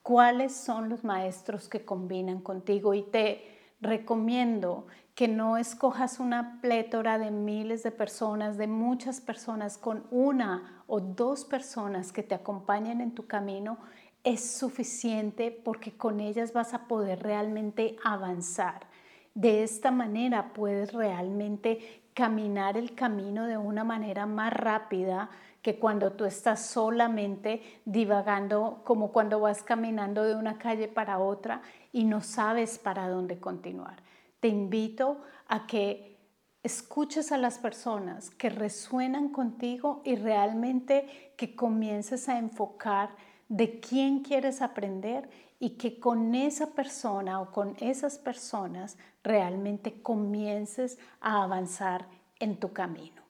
cuáles 0.03 0.55
son 0.55 0.91
los 0.91 1.05
maestros 1.05 1.71
que 1.71 1.87
combinan 1.87 2.43
contigo 2.43 2.93
y 2.93 3.03
te 3.03 3.59
recomiendo 3.81 4.87
que 5.19 5.27
no 5.27 5.57
escojas 5.57 6.21
una 6.21 6.61
plétora 6.61 7.19
de 7.19 7.33
miles 7.33 7.83
de 7.83 7.91
personas, 7.91 8.57
de 8.57 8.69
muchas 8.69 9.21
personas, 9.21 9.77
con 9.77 10.07
una 10.13 10.85
o 10.87 11.01
dos 11.01 11.45
personas 11.45 12.13
que 12.13 12.23
te 12.23 12.37
acompañen 12.37 13.01
en 13.01 13.17
tu 13.17 13.27
camino, 13.27 13.79
es 14.23 14.49
suficiente 14.49 15.51
porque 15.51 15.97
con 15.97 16.21
ellas 16.21 16.53
vas 16.53 16.73
a 16.73 16.87
poder 16.87 17.21
realmente 17.21 17.97
avanzar. 18.05 18.87
De 19.35 19.65
esta 19.65 19.91
manera 19.91 20.53
puedes 20.53 20.93
realmente 20.93 22.05
caminar 22.15 22.77
el 22.77 22.95
camino 22.95 23.49
de 23.49 23.57
una 23.57 23.83
manera 23.83 24.25
más 24.25 24.53
rápida 24.53 25.31
que 25.63 25.81
cuando 25.81 26.13
tú 26.13 26.27
estás 26.27 26.65
solamente 26.65 27.81
divagando, 27.85 28.83
como 28.85 29.11
cuando 29.11 29.41
vas 29.41 29.65
caminando 29.65 30.23
de 30.23 30.37
una 30.37 30.59
calle 30.59 30.87
para 30.87 31.19
otra 31.19 31.61
y 31.93 32.05
no 32.05 32.21
sabes 32.21 32.79
para 32.79 33.09
dónde 33.09 33.41
continuar. 33.41 33.97
Te 34.41 34.49
invito 34.49 35.23
a 35.47 35.67
que 35.67 36.19
escuches 36.63 37.33
a 37.33 37.39
las 37.39 37.59
personas 37.59 38.31
que 38.31 38.51
resuenan 38.51 39.31
contigo 39.31 40.03
y 40.05 40.17
realmente 40.17 41.33
que 41.37 41.57
comiences 41.57 42.29
a 42.29 42.39
enfocar 42.39 43.11
de 43.49 43.81
quién 43.81 44.21
quieres 44.21 44.61
aprender 44.61 45.31
y 45.59 45.71
que 45.71 45.99
con 45.99 46.35
esa 46.35 46.75
persona 46.75 47.41
o 47.41 47.51
con 47.51 47.77
esas 47.81 48.19
personas 48.19 48.97
realmente 49.23 50.03
comiences 50.03 50.99
a 51.21 51.43
avanzar 51.43 52.07
en 52.39 52.61
tu 52.61 52.73
camino. 52.73 53.23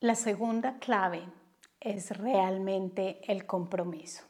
La 0.00 0.14
segunda 0.14 0.78
clave 0.78 1.28
es 1.80 2.16
realmente 2.16 3.20
el 3.30 3.46
compromiso. 3.46 4.24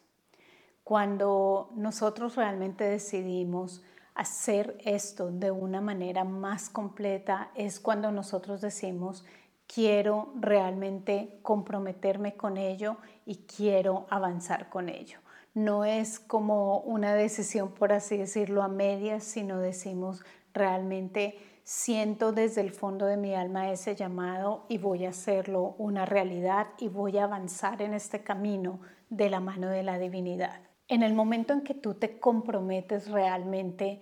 Cuando 0.85 1.71
nosotros 1.75 2.37
realmente 2.37 2.85
decidimos 2.85 3.83
hacer 4.16 4.76
esto 4.85 5.30
de 5.30 5.50
una 5.50 5.80
manera 5.80 6.25
más 6.25 6.70
completa 6.70 7.50
es 7.54 7.78
cuando 7.78 8.11
nosotros 8.11 8.61
decimos 8.61 9.25
quiero 9.66 10.32
realmente 10.40 11.38
comprometerme 11.42 12.37
con 12.37 12.56
ello 12.56 12.96
y 13.25 13.44
quiero 13.44 14.06
avanzar 14.11 14.68
con 14.68 14.88
ello. 14.88 15.18
No 15.54 15.85
es 15.85 16.18
como 16.18 16.80
una 16.80 17.14
decisión, 17.14 17.73
por 17.73 17.92
así 17.92 18.16
decirlo, 18.16 18.62
a 18.62 18.68
medias, 18.68 19.25
sino 19.25 19.58
decimos 19.58 20.25
realmente 20.52 21.38
siento 21.62 22.32
desde 22.32 22.61
el 22.61 22.70
fondo 22.70 23.06
de 23.06 23.16
mi 23.16 23.35
alma 23.35 23.70
ese 23.70 23.96
llamado 23.96 24.66
y 24.68 24.78
voy 24.78 25.04
a 25.04 25.11
hacerlo 25.11 25.75
una 25.78 26.06
realidad 26.06 26.68
y 26.78 26.88
voy 26.88 27.18
a 27.18 27.25
avanzar 27.25 27.82
en 27.82 27.92
este 27.92 28.23
camino 28.23 28.80
de 29.11 29.30
la 29.30 29.40
mano 29.40 29.68
de 29.68 29.82
la 29.82 29.99
divinidad. 29.99 30.65
En 30.88 31.02
el 31.02 31.14
momento 31.14 31.52
en 31.52 31.62
que 31.62 31.75
tú 31.75 31.95
te 31.95 32.19
comprometes 32.19 33.11
realmente, 33.11 34.00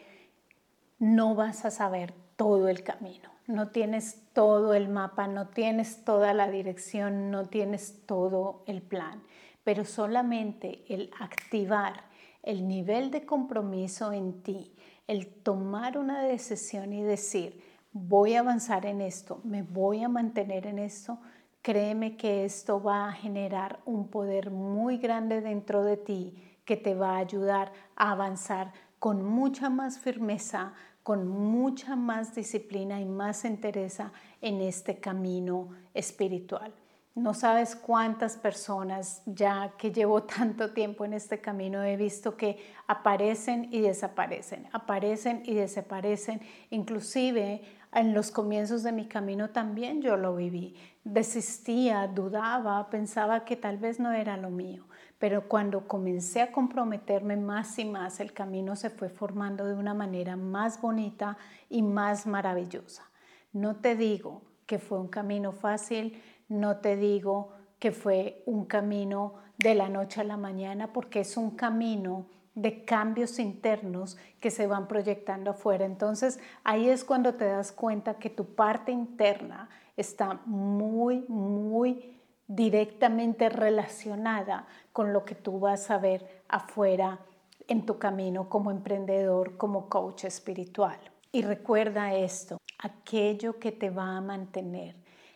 no 0.98 1.34
vas 1.34 1.64
a 1.64 1.70
saber 1.70 2.12
todo 2.36 2.68
el 2.68 2.82
camino, 2.82 3.30
no 3.46 3.68
tienes 3.68 4.22
todo 4.32 4.74
el 4.74 4.88
mapa, 4.88 5.26
no 5.26 5.48
tienes 5.48 6.04
toda 6.04 6.34
la 6.34 6.50
dirección, 6.50 7.30
no 7.30 7.46
tienes 7.46 8.04
todo 8.06 8.64
el 8.66 8.82
plan, 8.82 9.22
pero 9.64 9.84
solamente 9.84 10.84
el 10.88 11.10
activar 11.20 12.04
el 12.44 12.68
nivel 12.68 13.10
de 13.10 13.24
compromiso 13.24 14.12
en 14.12 14.42
ti, 14.42 14.74
el 15.06 15.26
tomar 15.42 15.98
una 15.98 16.22
decisión 16.22 16.92
y 16.92 17.02
decir, 17.02 17.62
voy 17.92 18.34
a 18.34 18.40
avanzar 18.40 18.86
en 18.86 19.00
esto, 19.00 19.40
me 19.44 19.62
voy 19.62 20.02
a 20.02 20.08
mantener 20.08 20.66
en 20.66 20.78
esto, 20.78 21.18
créeme 21.62 22.16
que 22.16 22.44
esto 22.44 22.82
va 22.82 23.08
a 23.08 23.12
generar 23.12 23.80
un 23.86 24.08
poder 24.08 24.50
muy 24.50 24.98
grande 24.98 25.40
dentro 25.40 25.82
de 25.84 25.96
ti 25.96 26.53
que 26.64 26.76
te 26.76 26.94
va 26.94 27.16
a 27.16 27.18
ayudar 27.18 27.72
a 27.96 28.12
avanzar 28.12 28.72
con 28.98 29.24
mucha 29.24 29.68
más 29.68 29.98
firmeza, 29.98 30.72
con 31.02 31.28
mucha 31.28 31.96
más 31.96 32.34
disciplina 32.34 33.00
y 33.00 33.04
más 33.04 33.44
entereza 33.44 34.12
en 34.40 34.60
este 34.62 34.98
camino 34.98 35.68
espiritual. 35.92 36.72
No 37.14 37.32
sabes 37.32 37.76
cuántas 37.76 38.36
personas, 38.36 39.22
ya 39.24 39.74
que 39.78 39.92
llevo 39.92 40.22
tanto 40.24 40.72
tiempo 40.72 41.04
en 41.04 41.12
este 41.12 41.40
camino, 41.40 41.84
he 41.84 41.96
visto 41.96 42.36
que 42.36 42.58
aparecen 42.88 43.68
y 43.70 43.80
desaparecen, 43.80 44.66
aparecen 44.72 45.42
y 45.44 45.54
desaparecen. 45.54 46.40
Inclusive 46.70 47.62
en 47.92 48.14
los 48.14 48.32
comienzos 48.32 48.82
de 48.82 48.90
mi 48.90 49.06
camino 49.06 49.50
también 49.50 50.02
yo 50.02 50.16
lo 50.16 50.34
viví. 50.34 50.74
Desistía, 51.04 52.08
dudaba, 52.08 52.90
pensaba 52.90 53.44
que 53.44 53.54
tal 53.54 53.78
vez 53.78 54.00
no 54.00 54.10
era 54.10 54.36
lo 54.36 54.50
mío. 54.50 54.84
Pero 55.24 55.48
cuando 55.48 55.88
comencé 55.88 56.42
a 56.42 56.52
comprometerme 56.52 57.38
más 57.38 57.78
y 57.78 57.86
más, 57.86 58.20
el 58.20 58.34
camino 58.34 58.76
se 58.76 58.90
fue 58.90 59.08
formando 59.08 59.64
de 59.64 59.72
una 59.72 59.94
manera 59.94 60.36
más 60.36 60.82
bonita 60.82 61.38
y 61.70 61.80
más 61.80 62.26
maravillosa. 62.26 63.10
No 63.54 63.76
te 63.76 63.96
digo 63.96 64.42
que 64.66 64.78
fue 64.78 65.00
un 65.00 65.08
camino 65.08 65.52
fácil, 65.52 66.22
no 66.50 66.76
te 66.76 66.96
digo 66.96 67.54
que 67.78 67.90
fue 67.90 68.42
un 68.44 68.66
camino 68.66 69.36
de 69.56 69.74
la 69.74 69.88
noche 69.88 70.20
a 70.20 70.24
la 70.24 70.36
mañana, 70.36 70.92
porque 70.92 71.20
es 71.20 71.38
un 71.38 71.52
camino 71.52 72.26
de 72.54 72.84
cambios 72.84 73.38
internos 73.38 74.18
que 74.40 74.50
se 74.50 74.66
van 74.66 74.88
proyectando 74.88 75.52
afuera. 75.52 75.86
Entonces 75.86 76.38
ahí 76.64 76.90
es 76.90 77.02
cuando 77.02 77.32
te 77.32 77.46
das 77.46 77.72
cuenta 77.72 78.18
que 78.18 78.28
tu 78.28 78.54
parte 78.54 78.92
interna 78.92 79.70
está 79.96 80.42
muy, 80.44 81.24
muy 81.28 82.14
directamente 82.46 83.48
relacionada 83.48 84.66
con 84.94 85.12
lo 85.12 85.24
que 85.24 85.34
tú 85.34 85.58
vas 85.58 85.90
a 85.90 85.98
ver 85.98 86.44
afuera 86.46 87.18
en 87.66 87.84
tu 87.84 87.98
camino 87.98 88.48
como 88.48 88.70
emprendedor, 88.70 89.56
como 89.56 89.88
coach 89.88 90.22
espiritual. 90.22 90.96
Y 91.32 91.42
recuerda 91.42 92.14
esto, 92.14 92.58
aquello 92.78 93.58
que 93.58 93.72
te 93.72 93.90
va 93.90 94.16
a 94.16 94.20
mantener 94.20 94.94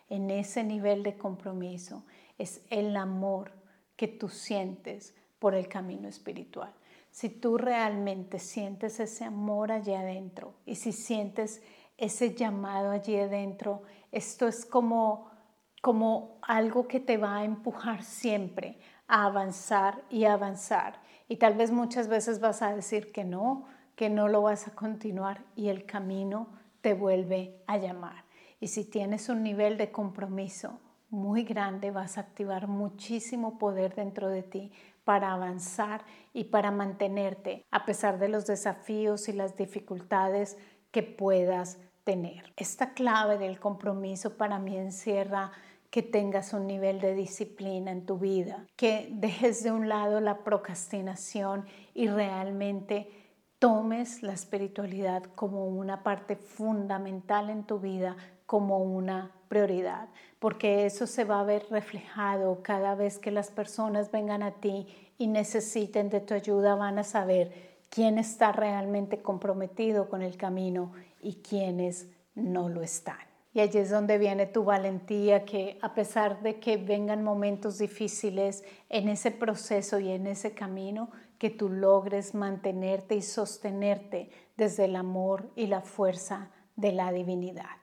en 0.09 0.31
ese 0.31 0.62
nivel 0.62 1.03
de 1.03 1.19
compromiso 1.19 2.05
es 2.38 2.62
el 2.71 2.97
amor 2.97 3.50
que 3.97 4.07
tú 4.07 4.29
sientes 4.29 5.17
por 5.41 5.57
el 5.57 5.67
camino 5.67 6.07
espiritual. 6.07 6.73
Si 7.11 7.29
tú 7.29 7.59
realmente 7.59 8.38
sientes 8.38 9.00
ese 9.00 9.25
amor 9.25 9.73
allí 9.73 9.93
adentro 9.93 10.55
y 10.67 10.77
si 10.77 10.93
sientes 10.93 11.62
ese 11.97 12.33
llamado 12.33 12.93
allí 12.93 13.19
adentro, 13.19 13.83
esto 14.12 14.47
es 14.47 14.65
como, 14.65 15.33
como 15.83 16.38
algo 16.43 16.87
que 16.87 17.00
te 17.00 17.17
va 17.17 17.38
a 17.38 17.45
empujar 17.45 18.05
siempre 18.05 18.79
a 19.09 19.25
avanzar 19.25 20.03
y 20.11 20.25
avanzar. 20.25 21.00
Y 21.29 21.37
tal 21.37 21.55
vez 21.55 21.71
muchas 21.73 22.09
veces 22.09 22.41
vas 22.41 22.62
a 22.62 22.75
decir 22.75 23.11
que 23.11 23.25
no, 23.25 23.65
que 23.97 24.09
no 24.11 24.29
lo 24.29 24.43
vas 24.43 24.69
a 24.69 24.75
continuar 24.75 25.45
y 25.57 25.69
el 25.69 25.85
camino 25.85 26.49
te 26.81 26.95
vuelve 26.95 27.62
a 27.67 27.79
llamar. 27.79 28.25
Y 28.61 28.69
si 28.69 28.85
tienes 28.85 29.29
un 29.29 29.43
nivel 29.43 29.77
de 29.77 29.91
compromiso 29.91 30.81
muy 31.11 31.43
grande, 31.43 31.91
vas 31.91 32.19
a 32.19 32.23
activar 32.23 32.69
muchísimo 32.69 33.59
poder 33.59 33.95
dentro 33.95 34.29
de 34.29 34.43
ti 34.43 34.73
para 35.05 35.33
avanzar 35.33 36.03
y 36.35 36.45
para 36.45 36.71
mantenerte 36.71 37.65
a 37.71 37.85
pesar 37.87 38.19
de 38.19 38.29
los 38.29 38.47
desafíos 38.47 39.29
y 39.29 39.33
las 39.33 39.57
dificultades 39.57 40.59
que 40.91 41.03
puedas 41.03 41.79
tener. 42.05 42.53
Esta 42.57 42.93
clave 42.93 43.38
del 43.38 43.59
compromiso 43.59 44.37
para 44.37 44.59
mí 44.59 44.77
encierra 44.77 45.53
que 45.90 46.02
tengas 46.02 46.52
un 46.52 46.66
nivel 46.66 47.00
de 47.00 47.14
disciplina 47.14 47.90
en 47.90 48.04
tu 48.04 48.18
vida, 48.18 48.66
que 48.76 49.09
dejes 49.12 49.62
de 49.62 49.73
un 49.73 49.88
lado 49.88 50.21
la 50.21 50.45
procrastinación 50.45 51.64
y 51.95 52.09
realmente 52.09 53.11
tomes 53.59 54.23
la 54.23 54.35
espiritualidad 54.35 55.25
como 55.35 55.66
una 55.66 56.02
parte 56.02 56.37
fundamental 56.37 57.50
en 57.50 57.64
tu 57.64 57.78
vida, 57.78 58.16
como 58.47 58.78
una 58.78 59.33
prioridad, 59.49 60.09
porque 60.38 60.87
eso 60.87 61.07
se 61.07 61.25
va 61.25 61.40
a 61.40 61.45
ver 61.45 61.66
reflejado 61.71 62.62
cada 62.62 62.95
vez 62.95 63.18
que 63.18 63.30
las 63.30 63.50
personas 63.50 64.11
vengan 64.11 64.42
a 64.42 64.52
ti 64.52 64.87
y 65.16 65.26
necesiten 65.26 66.11
de 66.11 66.21
tu 66.21 66.35
ayuda, 66.35 66.75
van 66.75 66.99
a 66.99 67.04
saber 67.04 67.52
quién 67.90 68.18
está 68.18 68.52
realmente 68.52 69.23
comprometido 69.23 70.09
con 70.09 70.23
el 70.23 70.37
camino 70.37 70.92
y 71.21 71.37
quiénes 71.37 72.09
no 72.35 72.68
lo 72.68 72.83
están. 72.83 73.27
Y 73.52 73.61
allí 73.61 73.78
es 73.78 73.90
donde 73.90 74.19
viene 74.19 74.47
tu 74.47 74.64
valentía, 74.64 75.45
que 75.45 75.78
a 75.83 75.95
pesar 75.95 76.43
de 76.43 76.61
que 76.61 76.76
vengan 76.76 77.25
momentos 77.25 77.78
difíciles 77.78 78.62
en 78.88 79.09
ese 79.09 79.31
proceso 79.31 79.99
y 79.99 80.11
en 80.11 80.26
ese 80.26 80.52
camino, 80.52 81.11
que 81.38 81.50
tú 81.50 81.69
logres 81.69 82.35
mantenerte 82.35 83.14
y 83.14 83.23
sostenerte 83.23 84.31
desde 84.57 84.85
el 84.85 84.97
amor 84.97 85.50
y 85.57 85.67
la 85.67 85.81
fuerza 85.81 86.50
de 86.76 86.93
la 86.93 87.12
divinidad. 87.12 87.76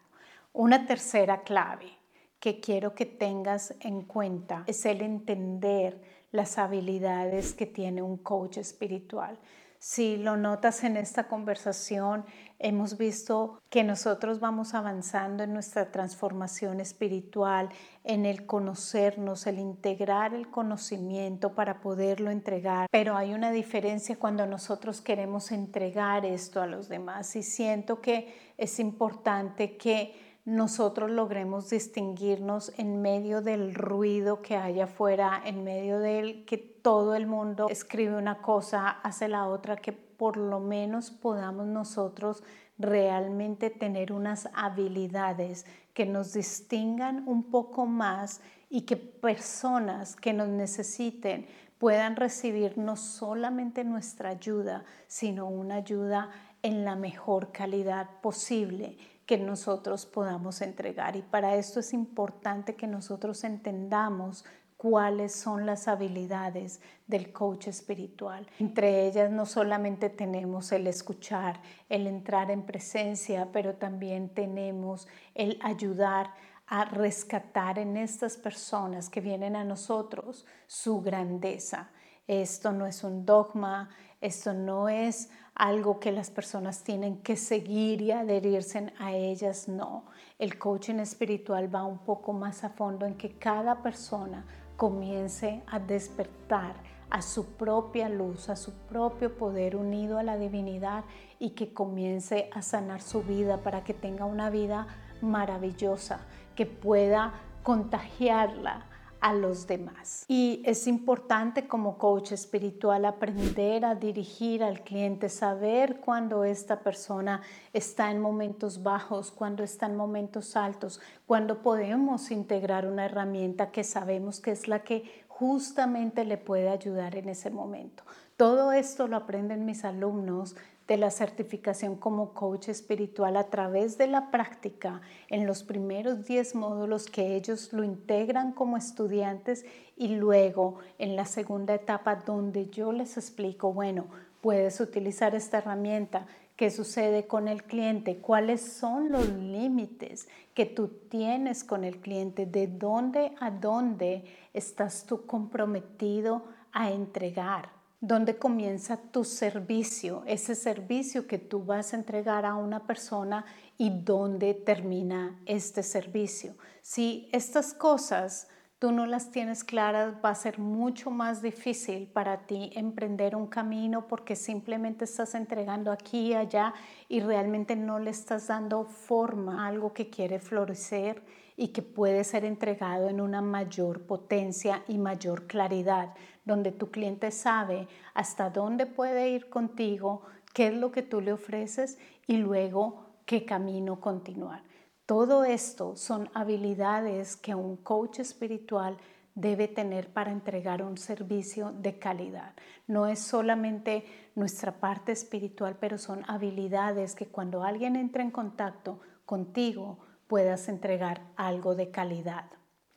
Una 0.54 0.86
tercera 0.86 1.44
clave 1.44 1.98
que 2.40 2.60
quiero 2.60 2.94
que 2.94 3.06
tengas 3.06 3.74
en 3.80 4.04
cuenta 4.04 4.64
es 4.68 4.86
el 4.86 5.02
entender 5.02 6.00
las 6.36 6.58
habilidades 6.58 7.54
que 7.54 7.66
tiene 7.66 8.02
un 8.02 8.18
coach 8.18 8.58
espiritual. 8.58 9.40
Si 9.78 10.18
lo 10.18 10.36
notas 10.36 10.84
en 10.84 10.98
esta 10.98 11.28
conversación, 11.28 12.26
hemos 12.58 12.98
visto 12.98 13.62
que 13.70 13.84
nosotros 13.84 14.40
vamos 14.40 14.74
avanzando 14.74 15.44
en 15.44 15.54
nuestra 15.54 15.92
transformación 15.92 16.80
espiritual, 16.80 17.70
en 18.04 18.26
el 18.26 18.48
conocernos, 18.48 19.46
el 19.46 19.60
integrar 19.60 20.34
el 20.34 20.50
conocimiento 20.50 21.54
para 21.54 21.82
poderlo 21.82 22.32
entregar. 22.32 22.88
Pero 22.90 23.16
hay 23.16 23.34
una 23.36 23.52
diferencia 23.52 24.18
cuando 24.18 24.48
nosotros 24.48 25.02
queremos 25.02 25.52
entregar 25.52 26.26
esto 26.26 26.62
a 26.62 26.68
los 26.68 26.90
demás 26.90 27.36
y 27.36 27.44
siento 27.44 28.02
que 28.02 28.54
es 28.58 28.80
importante 28.80 29.78
que 29.78 30.25
nosotros 30.46 31.10
logremos 31.10 31.72
distinguirnos 31.72 32.72
en 32.78 33.02
medio 33.02 33.42
del 33.42 33.74
ruido 33.74 34.44
que 34.44 34.56
hay 34.56 34.80
afuera, 34.80 35.42
en 35.44 35.64
medio 35.64 35.98
del 36.00 36.46
que 36.46 36.60
todo 36.60 37.16
el 37.16 37.26
mundo 37.26 37.68
escribe 37.68 38.16
una 38.16 38.44
cosa, 38.44 38.90
hace 38.90 39.28
la 39.28 39.48
otra, 39.48 39.76
que 39.76 39.92
por 39.92 40.38
lo 40.38 40.60
menos 40.60 41.10
podamos 41.10 41.66
nosotros 41.66 42.44
realmente 42.78 43.72
tener 43.72 44.14
unas 44.14 44.48
habilidades 44.54 45.66
que 45.96 46.06
nos 46.06 46.34
distingan 46.34 47.28
un 47.28 47.50
poco 47.50 47.88
más 47.88 48.42
y 48.70 48.82
que 48.82 48.98
personas 48.98 50.16
que 50.16 50.34
nos 50.34 50.50
necesiten 50.50 51.48
puedan 51.80 52.16
recibir 52.16 52.78
no 52.78 52.98
solamente 52.98 53.84
nuestra 53.84 54.30
ayuda, 54.30 54.86
sino 55.08 55.48
una 55.48 55.76
ayuda 55.76 56.30
en 56.62 56.86
la 56.86 56.96
mejor 56.96 57.52
calidad 57.52 58.10
posible 58.22 58.98
que 59.26 59.38
nosotros 59.38 60.06
podamos 60.06 60.62
entregar. 60.62 61.16
Y 61.16 61.22
para 61.22 61.56
esto 61.56 61.80
es 61.80 61.94
importante 61.94 62.76
que 62.76 62.88
nosotros 62.88 63.44
entendamos 63.44 64.46
cuáles 64.78 65.34
son 65.34 65.66
las 65.66 65.88
habilidades 65.88 66.80
del 67.08 67.32
coach 67.32 67.68
espiritual. 67.68 68.48
Entre 68.60 69.08
ellas 69.08 69.32
no 69.32 69.46
solamente 69.46 70.10
tenemos 70.10 70.72
el 70.72 70.88
escuchar, 70.88 71.60
el 71.90 72.08
entrar 72.08 72.52
en 72.52 72.66
presencia, 72.66 73.50
pero 73.52 73.76
también 73.76 74.30
tenemos 74.30 75.08
el 75.34 75.58
ayudar 75.62 76.32
a 76.68 76.86
rescatar 76.86 77.80
en 77.80 77.96
estas 77.96 78.38
personas 78.38 79.10
que 79.10 79.22
vienen 79.22 79.56
a 79.56 79.64
nosotros 79.64 80.46
su 80.68 81.02
grandeza. 81.02 81.90
Esto 82.28 82.72
no 82.72 82.88
es 82.88 83.04
un 83.04 83.26
dogma, 83.26 83.90
esto 84.20 84.54
no 84.54 84.90
es 84.90 85.30
algo 85.56 86.02
que 86.02 86.12
las 86.12 86.30
personas 86.30 86.84
tienen 86.84 87.18
que 87.18 87.38
seguir 87.38 88.02
y 88.02 88.12
adherirse 88.12 88.94
a 89.00 89.14
ellas, 89.14 89.70
no. 89.70 90.06
El 90.38 90.60
coaching 90.60 90.96
espiritual 90.96 91.74
va 91.74 91.86
un 91.86 92.00
poco 92.00 92.34
más 92.34 92.66
a 92.66 92.70
fondo 92.70 93.06
en 93.06 93.16
que 93.16 93.38
cada 93.38 93.82
persona 93.82 94.46
comience 94.76 95.64
a 95.68 95.80
despertar 95.80 96.76
a 97.10 97.22
su 97.22 97.46
propia 97.54 98.10
luz, 98.10 98.50
a 98.50 98.58
su 98.58 98.74
propio 98.74 99.38
poder 99.38 99.78
unido 99.78 100.18
a 100.18 100.24
la 100.24 100.38
divinidad 100.38 101.06
y 101.40 101.52
que 101.52 101.74
comience 101.74 102.50
a 102.54 102.62
sanar 102.62 103.02
su 103.02 103.24
vida 103.24 103.58
para 103.58 103.86
que 103.86 103.94
tenga 103.94 104.26
una 104.26 104.50
vida 104.50 104.88
maravillosa, 105.22 106.20
que 106.56 106.66
pueda 106.66 107.34
contagiarla 107.64 108.86
a 109.26 109.34
los 109.34 109.66
demás. 109.66 110.24
Y 110.28 110.62
es 110.66 110.86
importante 110.86 111.68
como 111.68 111.98
coach 111.98 112.32
espiritual 112.32 113.06
aprender 113.06 113.84
a 113.84 113.96
dirigir 113.96 114.64
al 114.64 114.82
cliente, 114.82 115.30
saber 115.30 116.00
cuando 116.00 116.44
esta 116.44 116.82
persona 116.82 117.42
está 117.74 118.12
en 118.12 118.22
momentos 118.22 118.84
bajos, 118.84 119.32
cuando 119.32 119.64
está 119.64 119.88
en 119.88 119.96
momentos 119.96 120.56
altos, 120.56 121.02
cuando 121.26 121.64
podemos 121.64 122.30
integrar 122.30 122.86
una 122.86 123.06
herramienta 123.06 123.72
que 123.72 123.84
sabemos 123.84 124.40
que 124.40 124.52
es 124.52 124.68
la 124.68 124.84
que 124.84 125.26
justamente 125.28 126.24
le 126.24 126.38
puede 126.38 126.70
ayudar 126.70 127.16
en 127.16 127.28
ese 127.30 127.50
momento. 127.50 128.04
Todo 128.38 128.74
esto 128.74 129.08
lo 129.08 129.18
aprenden 129.18 129.66
mis 129.66 129.86
alumnos 129.86 130.56
de 130.88 130.98
la 130.98 131.10
certificación 131.10 131.96
como 131.96 132.34
coach 132.34 132.70
espiritual 132.70 133.38
a 133.38 133.46
través 133.46 133.98
de 133.98 134.08
la 134.08 134.30
práctica 134.30 135.02
en 135.30 135.48
los 135.48 135.64
primeros 135.64 136.26
10 136.26 136.56
módulos 136.56 137.08
que 137.08 137.36
ellos 137.36 137.74
lo 137.74 137.84
integran 137.84 138.52
como 138.52 138.78
estudiantes 138.78 139.66
y 139.98 140.10
luego 140.10 140.78
en 141.00 141.16
la 141.16 141.26
segunda 141.26 141.74
etapa 141.74 142.16
donde 142.16 142.70
yo 142.70 142.92
les 142.92 143.18
explico, 143.18 143.74
bueno, 143.74 144.06
puedes 144.42 144.80
utilizar 144.80 145.34
esta 145.34 145.58
herramienta, 145.58 146.28
qué 146.56 146.70
sucede 146.70 147.26
con 147.26 147.48
el 147.48 147.64
cliente, 147.64 148.18
cuáles 148.18 148.62
son 148.62 149.12
los 149.12 149.28
límites 149.28 150.28
que 150.54 150.68
tú 150.68 150.88
tienes 151.10 151.64
con 151.64 151.84
el 151.84 152.00
cliente, 152.00 152.46
de 152.46 152.68
dónde 152.68 153.34
a 153.40 153.50
dónde 153.50 154.24
estás 154.54 155.06
tú 155.06 155.26
comprometido 155.26 156.44
a 156.72 156.92
entregar 156.92 157.75
dónde 158.08 158.38
comienza 158.38 158.98
tu 158.98 159.24
servicio, 159.24 160.24
ese 160.28 160.54
servicio 160.54 161.26
que 161.26 161.40
tú 161.40 161.64
vas 161.64 161.94
a 161.94 161.98
entregar 161.98 162.46
a 162.46 162.56
una 162.56 162.86
persona 162.86 163.46
y 163.78 163.90
dónde 163.90 164.54
termina 164.54 165.40
este 165.46 165.82
servicio. 165.82 166.56
Si 166.82 167.28
estas 167.32 167.74
cosas 167.74 168.48
tú 168.78 168.92
no 168.92 169.08
las 169.08 169.32
tienes 169.32 169.64
claras, 169.64 170.16
va 170.24 170.30
a 170.30 170.36
ser 170.36 170.60
mucho 170.60 171.10
más 171.10 171.42
difícil 171.42 172.08
para 172.08 172.46
ti 172.46 172.70
emprender 172.76 173.36
un 173.36 173.48
camino 173.48 174.08
porque 174.08 174.36
simplemente 174.36 175.06
estás 175.06 175.34
entregando 175.34 175.92
aquí 175.92 176.28
y 176.28 176.34
allá 176.36 176.74
y 177.10 177.22
realmente 177.22 177.76
no 177.76 177.98
le 177.98 178.12
estás 178.12 178.48
dando 178.48 178.86
forma 178.86 179.64
a 179.64 179.68
algo 179.70 179.94
que 179.94 180.12
quiere 180.12 180.40
florecer 180.40 181.24
y 181.58 181.70
que 181.70 181.82
puede 181.82 182.24
ser 182.24 182.46
entregado 182.46 183.10
en 183.10 183.22
una 183.22 183.42
mayor 183.42 184.02
potencia 184.06 184.84
y 184.88 184.98
mayor 184.98 185.48
claridad, 185.48 186.14
donde 186.44 186.72
tu 186.72 186.92
cliente 186.92 187.32
sabe 187.32 187.88
hasta 188.14 188.50
dónde 188.50 188.86
puede 188.86 189.30
ir 189.30 189.50
contigo, 189.50 190.24
qué 190.54 190.68
es 190.68 190.74
lo 190.74 190.92
que 190.92 191.02
tú 191.02 191.22
le 191.22 191.34
ofreces 191.34 191.98
y 192.28 192.38
luego 192.38 193.06
qué 193.26 193.46
camino 193.46 194.00
continuar. 194.00 194.64
Todo 195.06 195.46
esto 195.46 195.96
son 195.96 196.30
habilidades 196.34 197.36
que 197.36 197.54
un 197.54 197.78
coach 197.78 198.20
espiritual 198.20 198.98
debe 199.36 199.68
tener 199.68 200.12
para 200.12 200.32
entregar 200.32 200.82
un 200.82 200.98
servicio 200.98 201.72
de 201.74 202.00
calidad. 202.00 202.54
No 202.88 203.06
es 203.06 203.20
solamente 203.20 204.06
nuestra 204.34 204.80
parte 204.80 205.12
espiritual, 205.12 205.78
pero 205.80 205.98
son 205.98 206.24
habilidades 206.28 207.16
que 207.16 207.28
cuando 207.28 207.64
alguien 207.64 207.98
entra 207.98 208.24
en 208.24 208.32
contacto 208.32 209.02
contigo, 209.26 210.00
puedas 210.28 210.70
entregar 210.70 211.22
algo 211.36 211.76
de 211.76 211.92
calidad. 211.92 212.46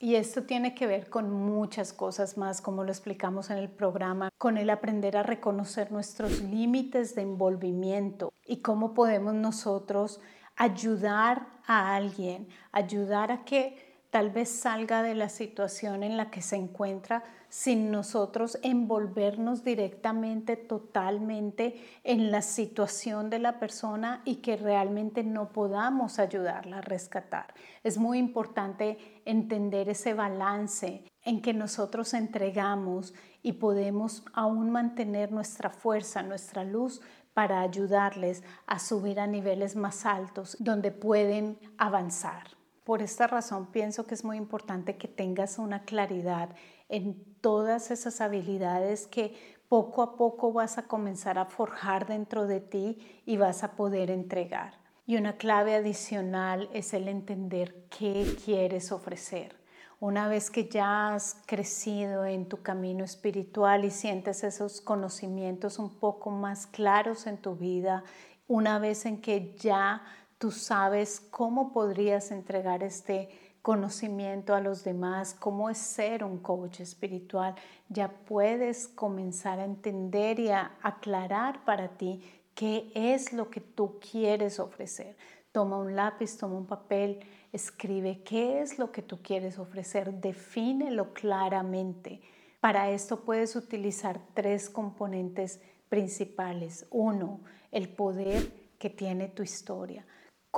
Y 0.00 0.14
esto 0.14 0.44
tiene 0.44 0.76
que 0.76 0.86
ver 0.86 1.10
con 1.10 1.30
muchas 1.30 1.92
cosas 1.92 2.38
más, 2.38 2.60
como 2.60 2.84
lo 2.84 2.90
explicamos 2.90 3.50
en 3.50 3.58
el 3.58 3.68
programa, 3.68 4.30
con 4.38 4.56
el 4.56 4.70
aprender 4.70 5.16
a 5.16 5.24
reconocer 5.24 5.90
nuestros 5.90 6.40
límites 6.40 7.16
de 7.16 7.22
envolvimiento 7.22 8.32
y 8.46 8.62
cómo 8.62 8.94
podemos 8.94 9.34
nosotros 9.34 10.20
ayudar 10.54 11.48
a 11.66 11.96
alguien, 11.96 12.48
ayudar 12.70 13.32
a 13.32 13.44
que 13.44 13.88
tal 14.11 14.31
vez 14.31 14.49
salga 14.49 15.03
de 15.03 15.14
la 15.14 15.29
situación 15.29 16.03
en 16.03 16.16
la 16.16 16.31
que 16.31 16.42
se 16.42 16.57
encuentra 16.57 17.25
sin 17.51 17.90
nosotros 17.90 18.59
envolvernos 18.62 19.64
directamente, 19.64 20.57
totalmente 20.57 21.83
en 22.05 22.31
la 22.31 22.42
situación 22.42 23.31
de 23.31 23.38
la 23.38 23.59
persona 23.59 24.23
y 24.25 24.37
que 24.37 24.57
realmente 24.57 25.25
no 25.25 25.51
podamos 25.53 26.18
ayudarla 26.18 26.79
a 26.79 26.83
rescatar. 26.83 27.55
Es 27.83 27.99
muy 27.99 28.18
importante 28.18 28.99
entender 29.25 29.88
ese 29.88 30.14
balance 30.14 31.05
en 31.23 31.40
que 31.40 31.55
nosotros 31.55 32.14
entregamos 32.14 33.14
y 33.42 33.53
podemos 33.53 34.25
aún 34.33 34.71
mantener 34.71 35.33
nuestra 35.33 35.71
fuerza, 35.71 36.23
nuestra 36.23 36.64
luz 36.64 37.01
para 37.33 37.61
ayudarles 37.61 38.42
a 38.66 38.79
subir 38.79 39.21
a 39.21 39.27
niveles 39.27 39.77
más 39.77 40.05
altos 40.05 40.57
donde 40.59 40.90
pueden 40.90 41.59
avanzar. 41.79 42.58
Por 42.88 43.03
esta 43.03 43.27
razón 43.27 43.66
pienso 43.66 44.07
que 44.07 44.14
es 44.14 44.24
muy 44.24 44.38
importante 44.38 44.96
que 44.96 45.09
tengas 45.09 45.59
una 45.59 45.83
claridad 45.83 46.48
en 46.88 47.22
todas 47.42 47.90
esas 47.90 48.22
habilidades 48.22 49.07
que 49.07 49.35
poco 49.68 50.01
a 50.01 50.16
poco 50.16 50.55
vas 50.55 50.79
a 50.79 50.85
comenzar 50.85 51.38
a 51.38 51.44
forjar 51.44 52.07
dentro 52.07 52.46
de 52.46 52.61
ti 52.61 52.96
y 53.27 53.37
vas 53.37 53.62
a 53.62 53.72
poder 53.72 54.11
entregar. 54.11 54.79
Y 55.05 55.18
una 55.18 55.37
clave 55.37 55.74
adicional 55.74 56.70
es 56.72 56.94
el 56.94 57.09
entender 57.09 57.74
qué 57.90 58.24
quieres 58.42 58.90
ofrecer. 58.90 59.55
Una 60.01 60.27
vez 60.27 60.51
que 60.51 60.66
ya 60.66 61.12
has 61.12 61.42
crecido 61.44 62.24
en 62.24 62.48
tu 62.48 62.62
camino 62.62 63.05
espiritual 63.05 63.85
y 63.85 63.90
sientes 63.90 64.44
esos 64.44 64.81
conocimientos 64.81 65.79
un 65.79 65.98
poco 65.98 66.31
más 66.31 66.66
claros 66.66 67.27
en 67.27 67.37
tu 67.37 67.55
vida, 67.55 68.03
una 68.46 68.79
vez 68.79 69.05
en 69.05 69.20
que 69.20 69.55
ya 69.59 70.03
tú 70.38 70.53
sabes 70.53 71.20
cómo 71.20 71.72
podrías 71.72 72.31
entregar 72.31 72.83
este 72.83 73.29
conocimiento 73.61 74.55
a 74.55 74.61
los 74.61 74.85
demás, 74.85 75.35
cómo 75.35 75.68
es 75.68 75.79
ser 75.79 76.24
un 76.24 76.38
coach 76.38 76.81
espiritual, 76.81 77.55
ya 77.88 78.09
puedes 78.09 78.88
comenzar 78.88 79.59
a 79.59 79.64
entender 79.64 80.38
y 80.38 80.48
a 80.48 80.72
aclarar 80.83 81.64
para 81.64 81.88
ti 81.88 82.22
qué 82.55 82.90
es 82.94 83.33
lo 83.33 83.51
que 83.51 83.61
tú 83.61 83.98
quieres 84.01 84.59
ofrecer. 84.59 85.16
Toma 85.53 85.79
un 85.79 85.96
lápiz, 85.96 86.38
toma 86.38 86.57
un 86.57 86.66
papel, 86.66 87.20
escribe 87.53 88.22
qué 88.22 88.61
es 88.61 88.79
lo 88.79 88.92
que 88.92 89.03
tú 89.03 89.20
quieres 89.22 89.59
ofrecer, 89.59 90.14
defínelo 90.14 91.12
claramente. 91.12 92.22
Para 92.61 92.90
esto 92.90 93.20
puedes 93.20 93.57
utilizar 93.57 94.20
tres 94.35 94.70
componentes 94.70 95.61
principales. 95.88 96.87
Uno, 96.90 97.40
el 97.70 97.88
poder 97.88 98.51
que 98.79 98.90
tiene 98.90 99.29
tu 99.29 99.42
historia. 99.42 100.07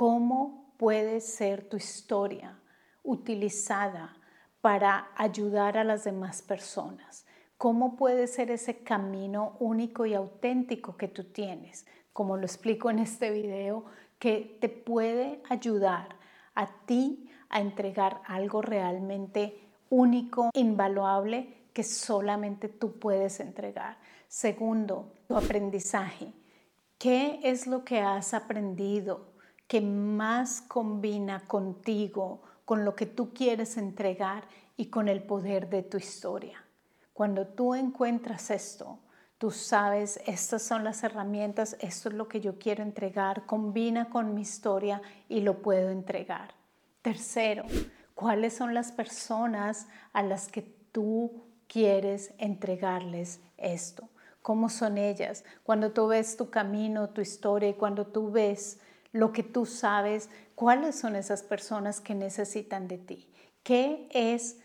¿Cómo 0.01 0.73
puede 0.77 1.21
ser 1.21 1.69
tu 1.69 1.77
historia 1.77 2.59
utilizada 3.03 4.17
para 4.59 5.09
ayudar 5.15 5.77
a 5.77 5.83
las 5.83 6.05
demás 6.05 6.41
personas? 6.41 7.27
¿Cómo 7.59 7.95
puede 7.97 8.25
ser 8.25 8.49
ese 8.49 8.81
camino 8.81 9.57
único 9.59 10.07
y 10.07 10.15
auténtico 10.15 10.97
que 10.97 11.07
tú 11.07 11.25
tienes? 11.25 11.85
Como 12.13 12.35
lo 12.35 12.47
explico 12.47 12.89
en 12.89 12.97
este 12.97 13.29
video, 13.29 13.85
que 14.17 14.57
te 14.59 14.69
puede 14.69 15.43
ayudar 15.51 16.15
a 16.55 16.65
ti 16.87 17.29
a 17.49 17.61
entregar 17.61 18.23
algo 18.25 18.63
realmente 18.63 19.69
único, 19.91 20.49
invaluable, 20.55 21.67
que 21.73 21.83
solamente 21.83 22.69
tú 22.69 22.97
puedes 22.97 23.39
entregar. 23.39 23.99
Segundo, 24.27 25.13
tu 25.27 25.37
aprendizaje. 25.37 26.33
¿Qué 26.97 27.39
es 27.43 27.67
lo 27.67 27.83
que 27.83 27.99
has 27.99 28.33
aprendido 28.33 29.30
que 29.71 29.79
más 29.79 30.59
combina 30.59 31.47
contigo, 31.47 32.41
con 32.65 32.83
lo 32.83 32.93
que 32.93 33.05
tú 33.05 33.33
quieres 33.33 33.77
entregar 33.77 34.43
y 34.75 34.87
con 34.87 35.07
el 35.07 35.23
poder 35.23 35.69
de 35.69 35.81
tu 35.81 35.95
historia. 35.95 36.61
Cuando 37.13 37.47
tú 37.47 37.73
encuentras 37.73 38.51
esto, 38.51 38.99
tú 39.37 39.49
sabes, 39.49 40.19
estas 40.25 40.61
son 40.61 40.83
las 40.83 41.05
herramientas, 41.05 41.77
esto 41.79 42.09
es 42.09 42.15
lo 42.15 42.27
que 42.27 42.41
yo 42.41 42.59
quiero 42.59 42.83
entregar, 42.83 43.45
combina 43.45 44.09
con 44.09 44.35
mi 44.35 44.41
historia 44.41 45.01
y 45.29 45.39
lo 45.39 45.61
puedo 45.61 45.89
entregar. 45.89 46.53
Tercero, 47.01 47.63
¿cuáles 48.13 48.53
son 48.53 48.73
las 48.73 48.91
personas 48.91 49.87
a 50.11 50.21
las 50.21 50.49
que 50.49 50.63
tú 50.91 51.45
quieres 51.69 52.33
entregarles 52.39 53.39
esto? 53.55 54.09
¿Cómo 54.41 54.67
son 54.67 54.97
ellas? 54.97 55.45
Cuando 55.63 55.93
tú 55.93 56.07
ves 56.07 56.35
tu 56.35 56.49
camino, 56.49 57.11
tu 57.11 57.21
historia 57.21 57.69
y 57.69 57.75
cuando 57.75 58.05
tú 58.05 58.31
ves 58.31 58.81
lo 59.11 59.31
que 59.31 59.43
tú 59.43 59.65
sabes, 59.65 60.29
cuáles 60.55 60.95
son 60.95 61.15
esas 61.15 61.43
personas 61.43 61.99
que 61.99 62.15
necesitan 62.15 62.87
de 62.87 62.97
ti, 62.97 63.29
qué 63.63 64.07
es 64.11 64.59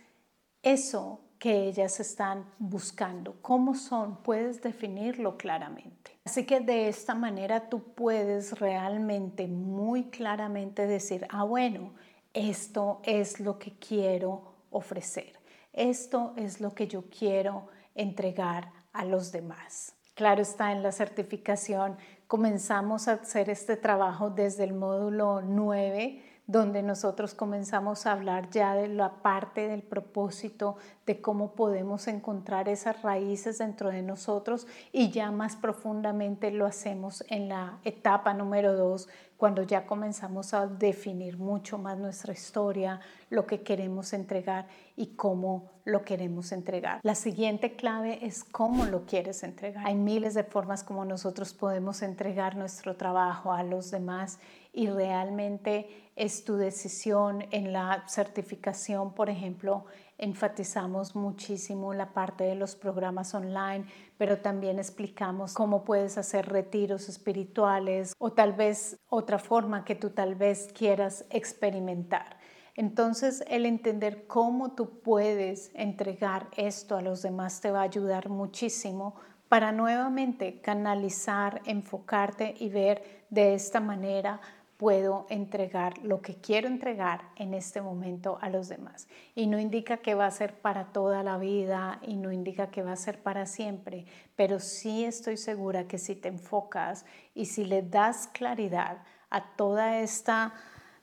eso 0.63 1.21
que 1.39 1.69
ellas 1.69 2.01
están 2.01 2.47
buscando, 2.59 3.37
cómo 3.43 3.75
son, 3.75 4.23
puedes 4.23 4.63
definirlo 4.63 5.37
claramente. 5.37 6.19
Así 6.25 6.47
que 6.47 6.61
de 6.61 6.89
esta 6.89 7.15
manera 7.15 7.69
tú 7.69 7.83
puedes 7.95 8.59
realmente 8.59 9.47
muy 9.47 10.05
claramente 10.05 10.87
decir, 10.87 11.27
ah, 11.31 11.45
bueno, 11.45 11.93
esto 12.33 13.01
es 13.05 13.39
lo 13.41 13.59
que 13.59 13.73
quiero 13.79 14.55
ofrecer, 14.71 15.39
esto 15.73 16.33
es 16.37 16.61
lo 16.61 16.75
que 16.75 16.87
yo 16.87 17.05
quiero 17.11 17.69
entregar 17.95 18.73
a 18.93 19.05
los 19.05 19.31
demás. 19.31 19.95
Claro 20.15 20.41
está 20.41 20.73
en 20.73 20.83
la 20.83 20.93
certificación 20.93 21.99
comenzamos 22.27 23.09
a 23.09 23.13
hacer 23.13 23.51
este 23.51 23.77
trabajo 23.77 24.31
desde 24.31 24.65
el 24.65 24.75
módulo 24.75 25.43
9, 25.43 26.23
donde 26.47 26.83
nosotros 26.83 27.35
comenzamos 27.35 28.07
a 28.07 28.13
hablar 28.13 28.51
ya 28.51 28.75
de 28.75 28.89
la 28.89 29.15
parte 29.23 29.69
del 29.69 29.83
propósito, 29.83 30.77
de 31.05 31.21
cómo 31.21 31.53
podemos 31.53 32.07
encontrar 32.07 32.69
esas 32.69 33.03
raíces 33.03 33.59
dentro 33.59 33.91
de 33.91 34.03
nosotros 34.03 34.67
y 34.93 35.11
ya 35.11 35.31
más 35.31 35.57
profundamente 35.57 36.51
lo 36.51 36.67
hacemos 36.67 37.25
en 37.29 37.49
la 37.49 37.79
etapa 37.85 38.33
número 38.33 38.75
2, 38.75 39.09
cuando 39.37 39.63
ya 39.63 39.87
comenzamos 39.87 40.55
a 40.55 40.67
definir 40.67 41.37
mucho 41.37 41.79
más 41.79 41.99
nuestra 41.99 42.33
historia, 42.33 43.01
lo 43.29 43.47
que 43.47 43.63
queremos 43.63 44.13
entregar 44.13 44.67
y 44.97 45.09
cómo 45.09 45.71
lo 45.85 46.05
queremos 46.05 46.53
entregar. 46.53 47.01
La 47.03 47.15
siguiente 47.15 47.77
clave 47.77 48.25
es 48.25 48.45
cómo 48.45 48.87
lo 48.87 49.05
quieres 49.05 49.43
entregar. 49.43 49.87
Hay 49.87 49.95
miles 49.95 50.35
de 50.35 50.43
formas 50.43 50.83
como 50.83 51.05
nosotros 51.05 51.53
podemos 51.53 52.03
entregar 52.03 52.57
nuestro 52.57 52.97
trabajo 52.97 53.53
a 53.53 53.63
los 53.63 53.91
demás 53.91 54.39
y 54.77 54.91
realmente 54.91 55.89
es 56.17 56.45
tu 56.45 56.57
decisión 56.57 57.47
en 57.51 57.73
la 57.73 58.05
certificación, 58.07 59.15
por 59.15 59.31
ejemplo, 59.31 59.87
enfatizamos 60.19 61.17
muchísimo 61.17 61.95
la 61.95 62.13
parte 62.13 62.45
de 62.45 62.57
los 62.57 62.77
programas 62.77 63.35
online, 63.35 63.87
pero 64.19 64.39
también 64.39 64.79
explicamos 64.79 65.55
cómo 65.55 65.83
puedes 65.83 66.19
hacer 66.19 66.51
retiros 66.51 67.09
espirituales 67.09 68.15
o 68.19 68.33
tal 68.33 68.53
vez 68.53 68.99
otra 69.09 69.39
forma 69.39 69.83
que 69.87 69.95
tú 69.95 70.11
tal 70.11 70.35
vez 70.35 70.69
quieras 70.75 71.25
experimentar. 71.31 72.37
Entonces, 72.75 73.43
el 73.49 73.65
entender 73.65 74.27
cómo 74.27 74.73
tú 74.73 75.01
puedes 75.01 75.71
entregar 75.75 76.49
esto 76.59 76.99
a 76.99 77.03
los 77.03 77.23
demás 77.23 77.63
te 77.63 77.71
va 77.71 77.81
a 77.81 77.85
ayudar 77.85 78.29
muchísimo 78.29 79.15
para 79.49 79.73
nuevamente 79.73 80.61
canalizar, 80.61 81.63
enfocarte 81.65 82.55
y 82.59 82.69
ver 82.69 83.25
de 83.31 83.55
esta 83.55 83.81
manera 83.81 84.41
puedo 84.77 85.27
entregar 85.31 85.99
lo 86.03 86.21
que 86.21 86.35
quiero 86.35 86.69
entregar 86.69 87.23
en 87.37 87.55
este 87.55 87.81
momento 87.81 88.39
a 88.41 88.51
los 88.51 88.69
demás. 88.69 89.09
Y 89.35 89.47
no 89.47 89.59
indica 89.59 89.99
que 89.99 90.15
va 90.15 90.27
a 90.27 90.31
ser 90.31 90.55
para 90.55 90.93
toda 90.93 91.23
la 91.23 91.39
vida 91.39 91.99
y 92.03 92.17
no 92.17 92.31
indica 92.31 92.71
que 92.71 92.83
va 92.83 92.93
a 92.93 92.97
ser 92.97 93.23
para 93.23 93.47
siempre, 93.47 94.05
pero 94.35 94.61
sí 94.61 95.05
estoy 95.05 95.37
segura 95.37 95.89
que 95.89 95.99
si 95.99 96.15
te 96.15 96.29
enfocas 96.29 97.07
y 97.35 97.47
si 97.47 97.65
le 97.65 97.83
das 97.83 98.29
claridad 98.29 98.99
a 99.31 99.55
toda 99.57 100.01
esta 100.01 100.53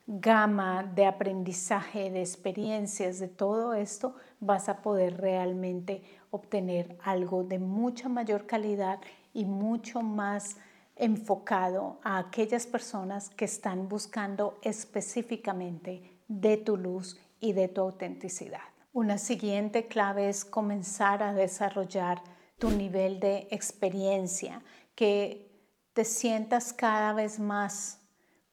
gama 0.06 0.84
de 0.84 1.06
aprendizaje, 1.06 2.10
de 2.10 2.20
experiencias, 2.20 3.18
de 3.18 3.28
todo 3.28 3.74
esto, 3.74 4.14
vas 4.38 4.68
a 4.68 4.82
poder 4.82 5.20
realmente 5.20 6.02
obtener 6.30 6.96
algo 7.02 7.42
de 7.42 7.58
mucha 7.58 8.08
mayor 8.08 8.46
calidad 8.46 9.00
y 9.32 9.44
mucho 9.46 10.02
más 10.02 10.56
enfocado 10.96 11.98
a 12.02 12.18
aquellas 12.18 12.66
personas 12.66 13.30
que 13.30 13.44
están 13.44 13.88
buscando 13.88 14.58
específicamente 14.62 16.20
de 16.28 16.56
tu 16.56 16.76
luz 16.76 17.20
y 17.40 17.52
de 17.52 17.68
tu 17.68 17.80
autenticidad. 17.80 18.62
Una 18.92 19.18
siguiente 19.18 19.86
clave 19.86 20.28
es 20.28 20.44
comenzar 20.44 21.22
a 21.22 21.34
desarrollar 21.34 22.22
tu 22.58 22.70
nivel 22.70 23.18
de 23.18 23.48
experiencia, 23.50 24.62
que 24.94 25.50
te 25.92 26.04
sientas 26.04 26.72
cada 26.72 27.12
vez 27.12 27.38
más 27.38 28.00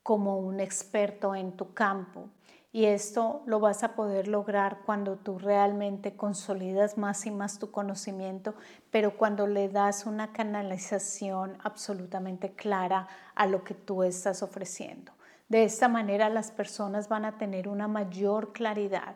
como 0.04 0.40
un 0.40 0.60
experto 0.60 1.36
en 1.36 1.56
tu 1.56 1.74
campo, 1.74 2.30
y 2.74 2.86
esto 2.86 3.44
lo 3.46 3.60
vas 3.60 3.84
a 3.84 3.96
poder 3.96 4.28
lograr 4.28 4.80
cuando 4.86 5.18
tú 5.18 5.38
realmente 5.40 6.16
consolidas 6.16 6.98
más 6.98 7.26
y 7.26 7.32
más 7.32 7.60
tu 7.60 7.70
conocimiento, 7.70 8.56
pero 8.92 9.18
cuando 9.18 9.46
le 9.46 9.68
das 9.68 10.06
una 10.06 10.32
canalización 10.32 11.58
absolutamente 11.64 12.52
clara 12.54 13.08
a 13.36 13.46
lo 13.46 13.64
que 13.64 13.74
tú 13.74 14.04
estás 14.04 14.42
ofreciendo. 14.42 15.12
De 15.50 15.66
esta 15.66 15.90
manera 15.90 16.30
las 16.30 16.50
personas 16.52 17.10
van 17.10 17.26
a 17.26 17.38
tener 17.38 17.68
una 17.68 17.90
mayor 17.90 18.54
claridad 18.54 19.16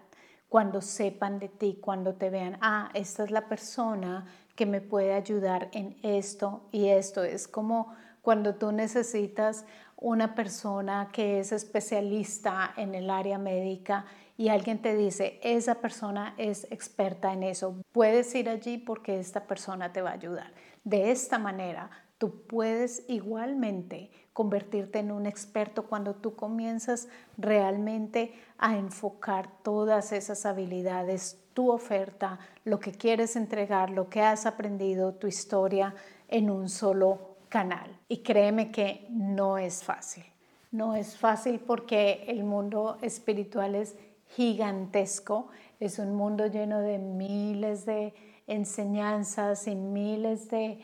cuando 0.50 0.82
sepan 0.82 1.40
de 1.40 1.48
ti, 1.48 1.80
cuando 1.82 2.16
te 2.16 2.30
vean, 2.30 2.58
ah, 2.62 2.90
esta 2.94 3.24
es 3.24 3.32
la 3.32 3.48
persona 3.48 4.28
que 4.56 4.66
me 4.66 4.82
puede 4.82 5.14
ayudar 5.14 5.70
en 5.72 5.98
esto 6.04 6.68
y 6.72 6.90
esto. 6.90 7.24
Es 7.24 7.48
como 7.48 7.94
cuando 8.22 8.56
tú 8.56 8.72
necesitas 8.72 9.66
una 9.98 10.36
persona 10.36 11.10
que 11.12 11.40
es 11.40 11.52
especialista 11.52 12.74
en 12.78 12.96
el 12.96 13.10
área 13.10 13.38
médica 13.38 14.06
y 14.38 14.50
alguien 14.50 14.82
te 14.82 14.96
dice, 14.96 15.40
esa 15.44 15.76
persona 15.76 16.36
es 16.38 16.68
experta 16.70 17.32
en 17.32 17.44
eso, 17.44 17.76
puedes 17.92 18.36
ir 18.36 18.50
allí 18.50 18.78
porque 18.78 19.20
esta 19.20 19.48
persona 19.48 19.94
te 19.94 20.02
va 20.02 20.10
a 20.10 20.14
ayudar. 20.14 20.52
De 20.84 21.12
esta 21.12 21.40
manera, 21.40 21.90
tú 22.18 22.46
puedes 22.46 23.06
igualmente 23.08 24.12
convertirte 24.34 25.00
en 25.00 25.12
un 25.12 25.26
experto 25.26 25.88
cuando 25.88 26.16
tú 26.16 26.36
comienzas 26.36 27.08
realmente 27.38 28.34
a 28.58 28.78
enfocar 28.78 29.50
todas 29.64 30.12
esas 30.12 30.46
habilidades, 30.46 31.40
tu 31.54 31.72
oferta, 31.72 32.40
lo 32.66 32.82
que 32.82 32.92
quieres 32.92 33.38
entregar, 33.38 33.90
lo 33.90 34.10
que 34.10 34.22
has 34.22 34.46
aprendido, 34.46 35.14
tu 35.14 35.28
historia 35.28 35.96
en 36.28 36.50
un 36.50 36.68
solo 36.68 37.35
Y 38.10 38.18
créeme 38.18 38.70
que 38.72 39.08
no 39.10 39.58
es 39.58 39.84
fácil. 39.84 40.26
No 40.72 40.94
es 40.94 41.18
fácil 41.18 41.60
porque 41.60 42.26
el 42.28 42.44
mundo 42.44 42.98
espiritual 43.02 43.76
es 43.76 43.96
gigantesco, 44.28 45.48
es 45.80 45.98
un 46.00 46.16
mundo 46.16 46.48
lleno 46.48 46.82
de 46.82 46.98
miles 46.98 47.86
de 47.86 48.14
enseñanzas 48.48 49.68
y 49.68 49.76
miles 49.76 50.50
de 50.50 50.80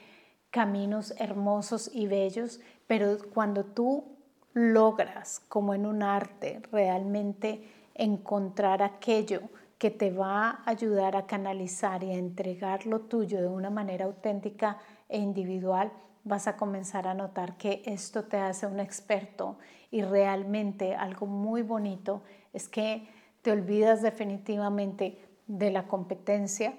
caminos 0.50 1.14
hermosos 1.18 1.90
y 1.94 2.08
bellos, 2.08 2.62
pero 2.88 3.18
cuando 3.34 3.66
tú 3.66 4.06
logras, 4.54 5.42
como 5.50 5.74
en 5.74 5.86
un 5.86 6.04
arte, 6.04 6.62
realmente 6.72 7.64
encontrar 7.96 8.82
aquello 8.82 9.42
que 9.78 9.92
te 9.92 10.12
va 10.12 10.50
a 10.50 10.70
ayudar 10.70 11.16
a 11.18 11.26
canalizar 11.26 12.04
y 12.04 12.12
a 12.12 12.18
entregar 12.18 12.86
lo 12.86 13.02
tuyo 13.02 13.42
de 13.42 13.48
una 13.48 13.70
manera 13.70 14.06
auténtica 14.06 14.78
e 15.10 15.18
individual, 15.18 15.92
vas 16.24 16.48
a 16.48 16.58
comenzar 16.58 17.08
a 17.08 17.14
notar 17.14 17.58
que 17.58 17.82
esto 17.86 18.26
te 18.26 18.38
hace 18.38 18.68
un 18.68 18.80
experto 18.80 19.58
y 19.90 20.04
realmente 20.04 20.96
algo 20.96 21.26
muy 21.26 21.62
bonito 21.62 22.24
es 22.54 22.70
que 22.70 23.08
te 23.42 23.52
olvidas 23.52 24.02
definitivamente 24.02 25.20
de 25.48 25.72
la 25.72 25.88
competencia, 25.88 26.74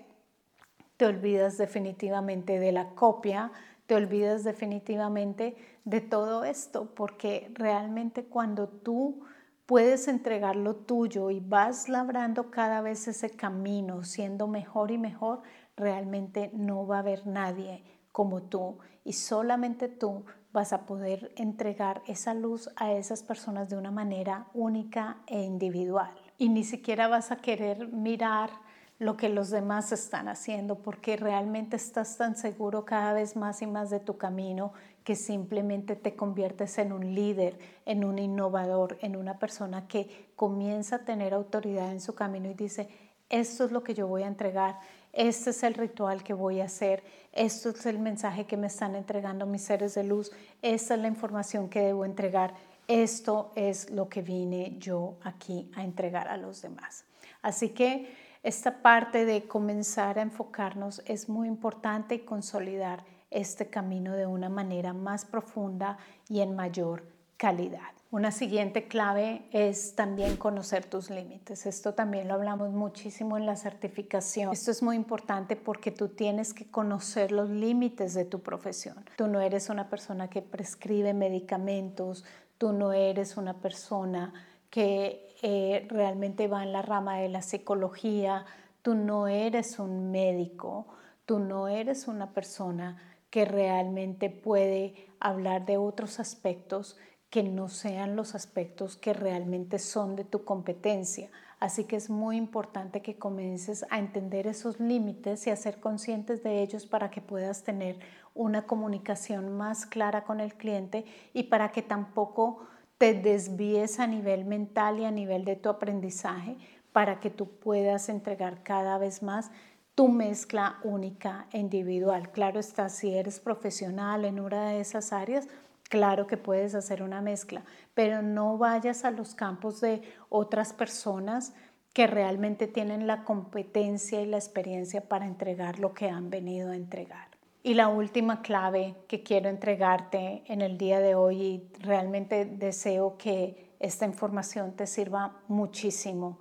te 0.96 1.07
olvidas 1.07 1.59
definitivamente 1.59 2.59
de 2.59 2.72
la 2.72 2.90
copia, 2.90 3.50
te 3.87 3.94
olvidas 3.96 4.44
definitivamente 4.44 5.57
de 5.85 6.00
todo 6.00 6.44
esto, 6.44 6.94
porque 6.94 7.50
realmente 7.55 8.24
cuando 8.24 8.68
tú 8.68 9.24
puedes 9.66 10.07
entregar 10.07 10.55
lo 10.55 10.76
tuyo 10.76 11.31
y 11.31 11.40
vas 11.40 11.88
labrando 11.88 12.50
cada 12.50 12.81
vez 12.81 13.09
ese 13.09 13.31
camino, 13.31 14.05
siendo 14.05 14.46
mejor 14.46 14.90
y 14.90 14.98
mejor, 14.98 15.42
realmente 15.76 16.50
no 16.55 16.87
va 16.87 16.96
a 16.96 17.00
haber 17.00 17.26
nadie 17.26 17.83
como 18.12 18.42
tú 18.42 18.78
y 19.05 19.15
solamente 19.15 19.88
tú 19.88 20.25
vas 20.53 20.73
a 20.73 20.87
poder 20.87 21.33
entregar 21.37 22.03
esa 22.07 22.35
luz 22.35 22.71
a 22.77 22.93
esas 22.93 23.23
personas 23.23 23.71
de 23.71 23.77
una 23.77 23.91
manera 23.91 24.47
única 24.55 25.19
e 25.27 25.43
individual. 25.43 26.12
Y 26.38 26.49
ni 26.49 26.65
siquiera 26.65 27.09
vas 27.09 27.31
a 27.31 27.37
querer 27.37 27.88
mirar 27.88 28.51
lo 28.99 29.17
que 29.17 29.29
los 29.29 29.51
demás 29.51 29.91
están 29.91 30.29
haciendo, 30.29 30.77
porque 30.77 31.17
realmente 31.17 31.75
estás 31.75 32.17
tan 32.17 32.37
seguro 32.37 32.85
cada 32.85 33.12
vez 33.12 33.35
más 33.35 33.61
y 33.61 33.67
más 33.67 33.91
de 33.91 33.99
tu 33.99 34.17
camino 34.17 34.73
que 35.03 35.17
simplemente 35.17 35.97
te 35.97 36.15
conviertes 36.15 36.79
en 36.79 36.93
un 36.93 37.15
líder, 37.15 37.59
en 37.85 38.05
un 38.05 38.21
innovador, 38.21 38.99
en 39.01 39.17
una 39.17 39.41
persona 39.41 39.88
que 39.88 40.31
comienza 40.37 40.97
a 40.97 41.05
tener 41.05 41.35
autoridad 41.35 41.91
en 41.91 42.01
su 42.01 42.15
camino 42.15 42.49
y 42.49 42.55
dice, 42.55 42.88
esto 43.29 43.65
es 43.65 43.73
lo 43.73 43.83
que 43.83 43.95
yo 43.95 44.07
voy 44.07 44.23
a 44.23 44.29
entregar, 44.29 44.79
este 45.12 45.51
es 45.51 45.62
el 45.62 45.75
ritual 45.75 46.22
que 46.22 46.35
voy 46.35 46.61
a 46.61 46.64
hacer, 46.64 47.03
esto 47.33 47.70
es 47.70 47.87
el 47.87 47.98
mensaje 47.98 48.46
que 48.46 48.57
me 48.57 48.66
están 48.66 48.94
entregando 48.94 49.46
mis 49.46 49.62
seres 49.62 49.94
de 49.94 50.05
luz, 50.05 50.33
esta 50.62 50.94
es 50.94 51.01
la 51.01 51.09
información 51.09 51.68
que 51.68 51.81
debo 51.81 52.05
entregar, 52.05 52.55
esto 52.88 53.53
es 53.55 53.90
lo 53.90 54.09
que 54.09 54.22
vine 54.22 54.77
yo 54.79 55.16
aquí 55.22 55.70
a 55.75 55.85
entregar 55.85 56.29
a 56.29 56.37
los 56.37 56.62
demás. 56.62 57.05
Así 57.42 57.70
que 57.70 58.12
esta 58.42 58.83
parte 58.83 59.25
de 59.25 59.44
comenzar 59.44 60.18
a 60.18 60.22
enfocarnos 60.22 61.03
es 61.07 61.29
muy 61.29 61.46
importante 61.46 62.16
y 62.16 62.20
consolidar 62.20 63.05
este 63.31 63.68
camino 63.68 64.14
de 64.14 64.27
una 64.27 64.48
manera 64.48 64.92
más 64.92 65.25
profunda 65.25 65.98
y 66.29 66.40
en 66.40 66.57
mayor 66.57 67.05
calidad. 67.37 68.02
Una 68.12 68.31
siguiente 68.31 68.88
clave 68.88 69.40
es 69.53 69.94
también 69.94 70.37
conocer 70.37 70.85
tus 70.85 71.09
límites. 71.09 71.64
Esto 71.64 71.94
también 71.94 72.29
lo 72.29 72.35
hablamos 72.35 72.70
muchísimo 72.70 73.38
en 73.38 73.46
la 73.46 73.57
certificación. 73.57 74.53
Esto 74.53 74.70
es 74.70 74.83
muy 74.83 74.96
importante 74.96 75.57
porque 75.57 75.90
tú 75.90 76.09
tienes 76.09 76.53
que 76.53 76.70
conocer 76.70 77.33
los 77.33 77.48
límites 77.48 78.12
de 78.12 78.27
tu 78.27 78.40
profesión. 78.40 79.03
Tú 79.16 79.29
no 79.29 79.40
eres 79.40 79.70
una 79.70 79.88
persona 79.88 80.29
que 80.29 80.42
prescribe 80.42 81.14
medicamentos, 81.14 82.22
tú 82.59 82.75
no 82.75 82.92
eres 82.92 83.38
una 83.38 83.55
persona 83.62 84.35
que 84.68 85.35
eh, 85.40 85.87
realmente 85.88 86.48
va 86.48 86.64
en 86.64 86.75
la 86.75 86.83
rama 86.83 87.16
de 87.16 87.31
la 87.31 87.40
psicología, 87.40 88.44
tú 88.83 88.94
no 88.94 89.27
eres 89.27 89.79
un 89.79 90.11
médico, 90.11 90.87
tú 91.25 91.38
no 91.38 91.66
eres 91.66 92.07
una 92.09 92.35
persona 92.35 92.98
que 93.31 93.46
realmente 93.46 94.29
puede 94.29 95.09
hablar 95.18 95.64
de 95.64 95.79
otros 95.79 96.20
aspectos 96.20 96.98
que 97.33 97.42
no 97.42 97.71
sean 97.71 98.14
los 98.14 98.35
aspectos 98.35 98.99
que 98.99 99.14
realmente 99.14 99.79
son 99.79 100.16
de 100.16 100.25
tu 100.25 100.45
competencia. 100.45 101.31
Así 101.61 101.85
que 101.85 101.97
es 101.97 102.11
muy 102.11 102.37
importante 102.37 103.01
que 103.01 103.16
comiences 103.16 103.87
a 103.88 103.99
entender 103.99 104.47
esos 104.47 104.79
límites 104.79 105.47
y 105.47 105.51
a 105.51 105.57
ser 105.57 105.81
conscientes 105.81 106.42
de 106.42 106.61
ellos 106.61 106.85
para 106.85 107.11
que 107.11 107.23
puedas 107.23 107.62
tener 107.62 107.99
una 108.35 108.66
comunicación 108.66 109.57
más 109.57 109.87
clara 109.87 110.25
con 110.25 110.40
el 110.40 110.53
cliente 110.53 111.07
y 111.33 111.45
para 111.45 111.73
que 111.73 111.81
tampoco 111.81 112.66
te 112.99 113.14
desvíes 113.14 113.99
a 113.99 114.07
nivel 114.07 114.45
mental 114.45 115.01
y 115.01 115.07
a 115.07 115.11
nivel 115.11 115.47
de 115.47 115.57
tu 115.57 115.71
aprendizaje 115.71 116.59
para 116.92 117.18
que 117.18 117.31
tú 117.31 117.49
puedas 117.49 118.11
entregar 118.11 118.62
cada 118.62 118.99
vez 118.99 119.23
más 119.23 119.51
tu 119.95 120.09
mezcla 120.09 120.81
única 120.85 121.47
e 121.51 121.61
individual. 121.61 122.31
Claro 122.31 122.61
está, 122.61 122.90
si 122.90 123.14
eres 123.14 123.40
profesional 123.40 124.27
en 124.27 124.38
una 124.38 124.68
de 124.68 124.81
esas 124.81 125.14
áreas, 125.14 125.49
claro 125.92 126.26
que 126.26 126.38
puedes 126.38 126.74
hacer 126.74 127.02
una 127.02 127.20
mezcla, 127.20 127.64
pero 127.92 128.22
no 128.22 128.57
vayas 128.57 129.05
a 129.05 129.11
los 129.11 129.35
campos 129.35 129.83
de 129.83 130.00
otras 130.31 130.72
personas 130.72 131.52
que 131.92 132.07
realmente 132.07 132.66
tienen 132.66 133.07
la 133.07 133.24
competencia 133.24 134.22
y 134.22 134.26
la 134.26 134.38
experiencia 134.38 135.02
para 135.02 135.26
entregar 135.26 135.78
lo 135.78 135.92
que 135.92 136.09
han 136.09 136.31
venido 136.31 136.70
a 136.70 136.76
entregar. 136.76 137.28
Y 137.62 137.74
la 137.74 137.88
última 137.88 138.40
clave 138.40 138.94
que 139.07 139.22
quiero 139.22 139.50
entregarte 139.50 140.42
en 140.46 140.62
el 140.62 140.78
día 140.78 140.98
de 140.98 141.14
hoy 141.14 141.42
y 141.42 141.68
realmente 141.81 142.46
deseo 142.46 143.18
que 143.18 143.74
esta 143.78 144.07
información 144.07 144.72
te 144.72 144.87
sirva 144.87 145.42
muchísimo 145.46 146.38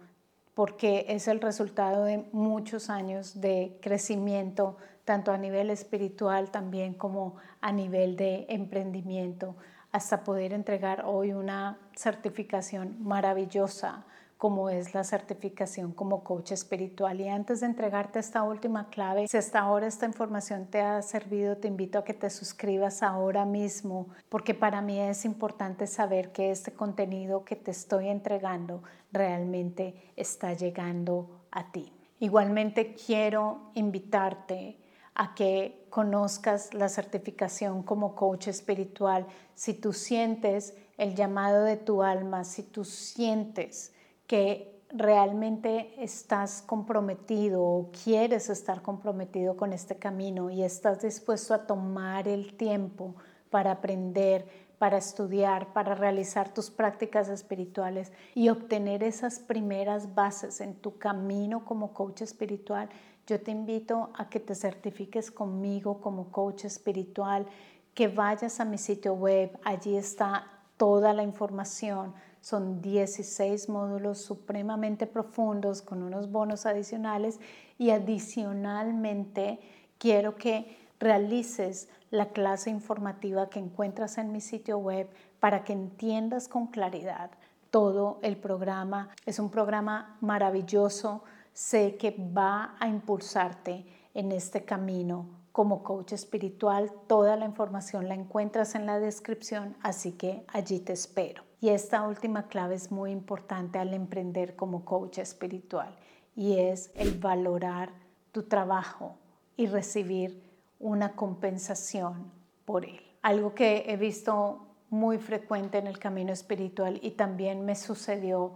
porque 0.54 1.08
es 1.10 1.28
el 1.28 1.42
resultado 1.42 2.06
de 2.06 2.24
muchos 2.32 2.90
años 2.90 3.42
de 3.42 3.78
crecimiento, 3.82 4.78
tanto 5.06 5.32
a 5.32 5.38
nivel 5.38 5.70
espiritual 5.70 6.52
también 6.52 6.94
como 6.94 7.36
a 7.62 7.72
nivel 7.72 8.16
de 8.16 8.46
emprendimiento, 8.50 9.56
hasta 9.92 10.24
poder 10.24 10.54
entregar 10.54 11.04
hoy 11.06 11.34
una 11.34 11.78
certificación 11.96 12.98
maravillosa 13.04 14.06
como 14.42 14.72
es 14.72 14.96
la 14.96 15.04
certificación 15.04 15.92
como 15.92 16.24
coach 16.24 16.54
espiritual. 16.54 17.22
Y 17.22 17.30
antes 17.30 17.60
de 17.60 17.68
entregarte 17.68 18.18
esta 18.18 18.42
última 18.42 18.90
clave, 18.90 19.28
si 19.28 19.38
hasta 19.38 19.60
ahora 19.60 19.86
esta 19.86 20.08
información 20.08 20.66
te 20.66 20.82
ha 20.82 21.00
servido, 21.04 21.58
te 21.58 21.68
invito 21.68 22.00
a 22.00 22.04
que 22.04 22.16
te 22.16 22.28
suscribas 22.32 23.04
ahora 23.04 23.46
mismo, 23.46 24.08
porque 24.30 24.56
para 24.56 24.82
mí 24.82 25.00
es 25.00 25.26
importante 25.26 25.86
saber 25.86 26.32
que 26.32 26.50
este 26.50 26.72
contenido 26.72 27.46
que 27.46 27.56
te 27.56 27.70
estoy 27.70 28.08
entregando 28.08 28.82
realmente 29.12 30.12
está 30.16 30.54
llegando 30.54 31.44
a 31.52 31.72
ti. 31.72 31.94
Igualmente 32.20 32.96
quiero 32.96 33.70
invitarte 33.76 34.81
a 35.16 35.36
que 35.36 35.86
conozcas 35.90 36.74
la 36.74 36.90
certificación 36.90 37.84
como 37.84 38.16
coach 38.16 38.48
espiritual. 38.48 39.28
Si 39.56 39.74
tú 39.74 39.94
sientes 39.94 40.74
el 40.98 41.16
llamado 41.16 41.64
de 41.64 41.78
tu 41.78 42.04
alma, 42.04 42.44
si 42.44 42.64
tú 42.64 42.86
sientes 42.86 43.94
que 44.28 44.72
realmente 44.94 45.94
estás 45.98 46.62
comprometido 46.62 47.64
o 47.64 47.92
quieres 48.04 48.50
estar 48.50 48.82
comprometido 48.82 49.56
con 49.56 49.74
este 49.74 49.96
camino 49.96 50.50
y 50.50 50.64
estás 50.64 51.02
dispuesto 51.02 51.54
a 51.54 51.66
tomar 51.66 52.28
el 52.28 52.56
tiempo 52.56 53.16
para 53.50 53.72
aprender, 53.72 54.46
para 54.78 54.98
estudiar, 54.98 55.74
para 55.74 55.94
realizar 55.94 56.54
tus 56.54 56.72
prácticas 56.72 57.30
espirituales 57.30 58.12
y 58.34 58.50
obtener 58.50 59.04
esas 59.04 59.40
primeras 59.40 60.16
bases 60.16 60.60
en 60.60 60.74
tu 60.74 60.98
camino 60.98 61.64
como 61.66 61.94
coach 61.94 62.22
espiritual, 62.22 62.90
yo 63.32 63.40
te 63.40 63.52
invito 63.52 64.10
a 64.16 64.30
que 64.30 64.42
te 64.42 64.56
certifiques 64.56 65.32
conmigo 65.32 66.02
como 66.02 66.34
coach 66.34 66.66
espiritual, 66.66 67.46
que 67.94 68.10
vayas 68.10 68.60
a 68.60 68.66
mi 68.66 68.78
sitio 68.78 69.14
web, 69.14 69.58
allí 69.64 69.96
está 69.96 70.48
toda 70.76 71.14
la 71.14 71.24
información. 71.24 72.14
Son 72.42 72.82
16 72.82 73.70
módulos 73.70 74.18
supremamente 74.20 75.08
profundos 75.08 75.82
con 75.82 76.04
unos 76.04 76.30
bonos 76.30 76.66
adicionales 76.66 77.40
y 77.78 77.92
adicionalmente 77.92 79.62
quiero 79.98 80.36
que 80.36 80.78
realices 81.00 81.88
la 82.10 82.34
clase 82.34 82.70
informativa 82.70 83.50
que 83.50 83.60
encuentras 83.60 84.18
en 84.18 84.34
mi 84.34 84.42
sitio 84.42 84.78
web 84.78 85.08
para 85.40 85.64
que 85.64 85.72
entiendas 85.72 86.50
con 86.50 86.68
claridad 86.68 87.32
todo 87.70 88.20
el 88.24 88.36
programa. 88.36 89.08
Es 89.26 89.40
un 89.40 89.50
programa 89.50 90.18
maravilloso. 90.20 91.24
Sé 91.54 91.98
que 91.98 92.16
va 92.36 92.76
a 92.80 92.88
impulsarte 92.88 93.86
en 94.14 94.32
este 94.32 94.64
camino 94.64 95.42
como 95.52 95.84
coach 95.84 96.14
espiritual. 96.14 96.92
Toda 97.08 97.36
la 97.36 97.46
información 97.46 98.08
la 98.08 98.16
encuentras 98.16 98.76
en 98.76 98.86
la 98.86 99.00
descripción, 99.00 99.76
así 99.82 100.14
que 100.14 100.46
allí 100.48 100.80
te 100.80 100.94
espero. 100.94 101.44
Y 101.60 101.70
esta 101.70 102.08
última 102.08 102.48
clave 102.48 102.76
es 102.76 102.92
muy 102.92 103.12
importante 103.12 103.78
al 103.80 103.94
emprender 103.94 104.56
como 104.56 104.86
coach 104.86 105.20
espiritual 105.20 105.96
y 106.36 106.58
es 106.58 106.92
el 106.96 107.20
valorar 107.20 107.92
tu 108.32 108.44
trabajo 108.44 109.18
y 109.58 109.68
recibir 109.68 110.42
una 110.80 111.16
compensación 111.16 112.32
por 112.66 112.86
él. 112.86 113.02
Algo 113.22 113.54
que 113.54 113.86
he 113.88 113.98
visto 113.98 114.68
muy 114.90 115.20
frecuente 115.20 115.78
en 115.78 115.88
el 115.88 116.00
camino 116.00 116.34
espiritual 116.34 117.00
y 117.04 117.12
también 117.12 117.66
me 117.66 117.76
sucedió 117.76 118.54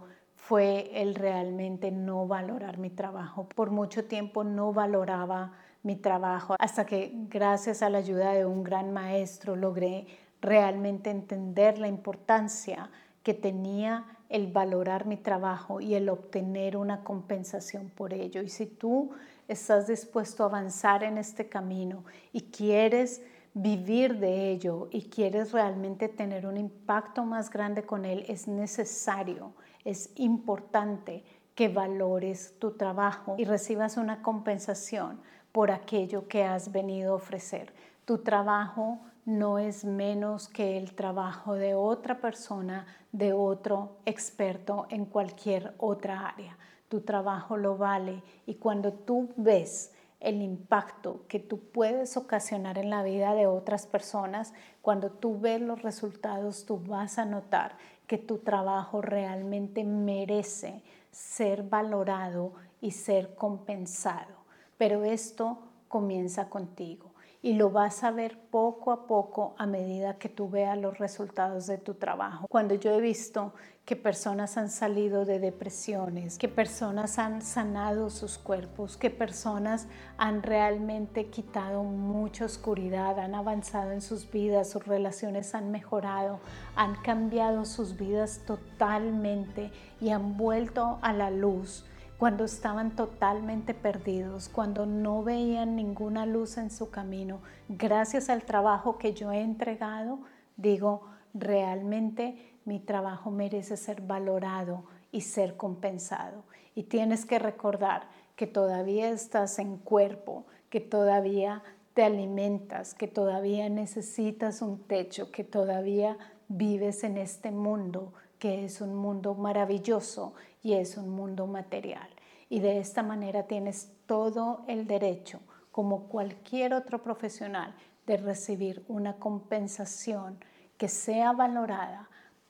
fue 0.48 0.90
el 0.94 1.16
realmente 1.16 1.90
no 1.90 2.28
valorar 2.28 2.78
mi 2.78 2.88
trabajo. 2.88 3.48
Por 3.48 3.70
mucho 3.70 4.04
tiempo 4.04 4.44
no 4.44 4.72
valoraba 4.72 5.54
mi 5.82 5.96
trabajo 5.96 6.54
hasta 6.60 6.86
que 6.86 7.10
gracias 7.28 7.82
a 7.82 7.90
la 7.90 7.98
ayuda 7.98 8.32
de 8.32 8.46
un 8.46 8.62
gran 8.62 8.92
maestro 8.92 9.56
logré 9.56 10.06
realmente 10.40 11.10
entender 11.10 11.78
la 11.78 11.88
importancia 11.88 12.90
que 13.24 13.34
tenía 13.34 14.04
el 14.28 14.46
valorar 14.46 15.06
mi 15.06 15.16
trabajo 15.16 15.80
y 15.80 15.96
el 15.96 16.08
obtener 16.08 16.76
una 16.76 17.02
compensación 17.02 17.90
por 17.90 18.12
ello. 18.12 18.40
Y 18.40 18.48
si 18.48 18.66
tú 18.66 19.10
estás 19.48 19.88
dispuesto 19.88 20.44
a 20.44 20.46
avanzar 20.46 21.02
en 21.02 21.18
este 21.18 21.48
camino 21.48 22.04
y 22.32 22.42
quieres 22.42 23.20
vivir 23.58 24.18
de 24.18 24.50
ello 24.50 24.88
y 24.90 25.08
quieres 25.08 25.52
realmente 25.52 26.10
tener 26.10 26.46
un 26.46 26.58
impacto 26.58 27.24
más 27.24 27.48
grande 27.48 27.84
con 27.84 28.04
él, 28.04 28.26
es 28.28 28.46
necesario, 28.46 29.54
es 29.82 30.10
importante 30.16 31.24
que 31.54 31.68
valores 31.68 32.54
tu 32.58 32.72
trabajo 32.72 33.34
y 33.38 33.46
recibas 33.46 33.96
una 33.96 34.20
compensación 34.20 35.22
por 35.52 35.70
aquello 35.70 36.28
que 36.28 36.44
has 36.44 36.70
venido 36.70 37.14
a 37.14 37.16
ofrecer. 37.16 37.72
Tu 38.04 38.18
trabajo 38.18 39.00
no 39.24 39.58
es 39.58 39.86
menos 39.86 40.48
que 40.48 40.76
el 40.76 40.92
trabajo 40.94 41.54
de 41.54 41.74
otra 41.74 42.20
persona, 42.20 42.86
de 43.10 43.32
otro 43.32 43.96
experto 44.04 44.86
en 44.90 45.06
cualquier 45.06 45.72
otra 45.78 46.28
área. 46.28 46.58
Tu 46.88 47.00
trabajo 47.00 47.56
lo 47.56 47.78
vale 47.78 48.22
y 48.44 48.56
cuando 48.56 48.92
tú 48.92 49.30
ves 49.36 49.94
el 50.26 50.42
impacto 50.42 51.24
que 51.28 51.38
tú 51.38 51.60
puedes 51.60 52.16
ocasionar 52.16 52.78
en 52.78 52.90
la 52.90 53.04
vida 53.04 53.32
de 53.34 53.46
otras 53.46 53.86
personas, 53.86 54.52
cuando 54.82 55.10
tú 55.10 55.38
ves 55.38 55.60
los 55.60 55.82
resultados, 55.82 56.66
tú 56.66 56.78
vas 56.78 57.18
a 57.18 57.24
notar 57.24 57.76
que 58.08 58.18
tu 58.18 58.38
trabajo 58.38 59.02
realmente 59.02 59.84
merece 59.84 60.82
ser 61.12 61.62
valorado 61.62 62.54
y 62.80 62.90
ser 62.90 63.36
compensado. 63.36 64.34
Pero 64.76 65.04
esto 65.04 65.60
comienza 65.86 66.48
contigo 66.48 67.05
y 67.42 67.54
lo 67.54 67.70
vas 67.70 68.02
a 68.04 68.10
ver 68.10 68.38
poco 68.50 68.92
a 68.92 69.06
poco 69.06 69.54
a 69.58 69.66
medida 69.66 70.18
que 70.18 70.28
tú 70.28 70.48
veas 70.48 70.76
los 70.78 70.98
resultados 70.98 71.66
de 71.66 71.78
tu 71.78 71.94
trabajo. 71.94 72.46
Cuando 72.48 72.74
yo 72.74 72.92
he 72.92 73.00
visto 73.00 73.52
que 73.84 73.94
personas 73.94 74.56
han 74.56 74.68
salido 74.68 75.24
de 75.24 75.38
depresiones, 75.38 76.38
que 76.38 76.48
personas 76.48 77.20
han 77.20 77.40
sanado 77.40 78.10
sus 78.10 78.36
cuerpos, 78.36 78.96
que 78.96 79.10
personas 79.10 79.86
han 80.18 80.42
realmente 80.42 81.26
quitado 81.26 81.84
mucha 81.84 82.46
oscuridad, 82.46 83.18
han 83.20 83.36
avanzado 83.36 83.92
en 83.92 84.00
sus 84.00 84.28
vidas, 84.28 84.70
sus 84.70 84.84
relaciones 84.84 85.54
han 85.54 85.70
mejorado, 85.70 86.40
han 86.74 86.96
cambiado 86.96 87.64
sus 87.64 87.96
vidas 87.96 88.40
totalmente 88.44 89.70
y 90.00 90.10
han 90.10 90.36
vuelto 90.36 90.98
a 91.02 91.12
la 91.12 91.30
luz 91.30 91.84
cuando 92.18 92.44
estaban 92.44 92.96
totalmente 92.96 93.74
perdidos, 93.74 94.48
cuando 94.48 94.86
no 94.86 95.22
veían 95.22 95.76
ninguna 95.76 96.24
luz 96.24 96.56
en 96.56 96.70
su 96.70 96.90
camino, 96.90 97.40
gracias 97.68 98.30
al 98.30 98.44
trabajo 98.44 98.96
que 98.96 99.12
yo 99.12 99.32
he 99.32 99.42
entregado, 99.42 100.20
digo, 100.56 101.02
realmente 101.34 102.54
mi 102.64 102.80
trabajo 102.80 103.30
merece 103.30 103.76
ser 103.76 104.00
valorado 104.00 104.84
y 105.12 105.20
ser 105.20 105.56
compensado. 105.56 106.44
Y 106.74 106.84
tienes 106.84 107.26
que 107.26 107.38
recordar 107.38 108.08
que 108.34 108.46
todavía 108.46 109.10
estás 109.10 109.58
en 109.58 109.76
cuerpo, 109.76 110.46
que 110.70 110.80
todavía 110.80 111.62
te 111.92 112.02
alimentas, 112.02 112.94
que 112.94 113.08
todavía 113.08 113.68
necesitas 113.68 114.62
un 114.62 114.82
techo, 114.82 115.30
que 115.30 115.44
todavía 115.44 116.16
vives 116.48 117.04
en 117.04 117.18
este 117.18 117.50
mundo 117.50 118.12
que 118.38 118.64
es 118.64 118.80
un 118.80 118.94
mundo 118.94 119.34
maravilloso 119.34 120.34
y 120.66 120.74
es 120.74 120.96
un 120.96 121.10
mundo 121.10 121.46
material. 121.46 122.08
Y 122.48 122.58
de 122.58 122.80
esta 122.80 123.04
manera 123.04 123.44
tienes 123.44 123.92
todo 124.06 124.64
el 124.66 124.88
derecho, 124.88 125.38
como 125.70 126.08
cualquier 126.08 126.74
otro 126.74 127.04
profesional, 127.04 127.72
de 128.04 128.16
recibir 128.16 128.84
una 128.88 129.14
compensación 129.14 130.40
que 130.76 130.88
sea 130.88 131.30
valorada 131.30 132.08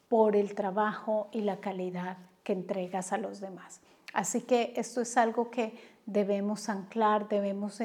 por 0.09 0.35
el 0.35 0.55
trabajo 0.55 1.29
y 1.31 1.43
la 1.43 1.59
calidad 1.61 2.17
que 2.43 2.55
entregas 2.55 3.13
a 3.13 3.19
los 3.19 3.41
demás. 3.41 3.83
Así 4.15 4.41
que 4.41 4.73
esto 4.77 5.03
es 5.03 5.19
algo 5.19 5.51
que 5.51 5.75
debemos 6.07 6.71
anclar, 6.71 7.29
debemos 7.29 7.83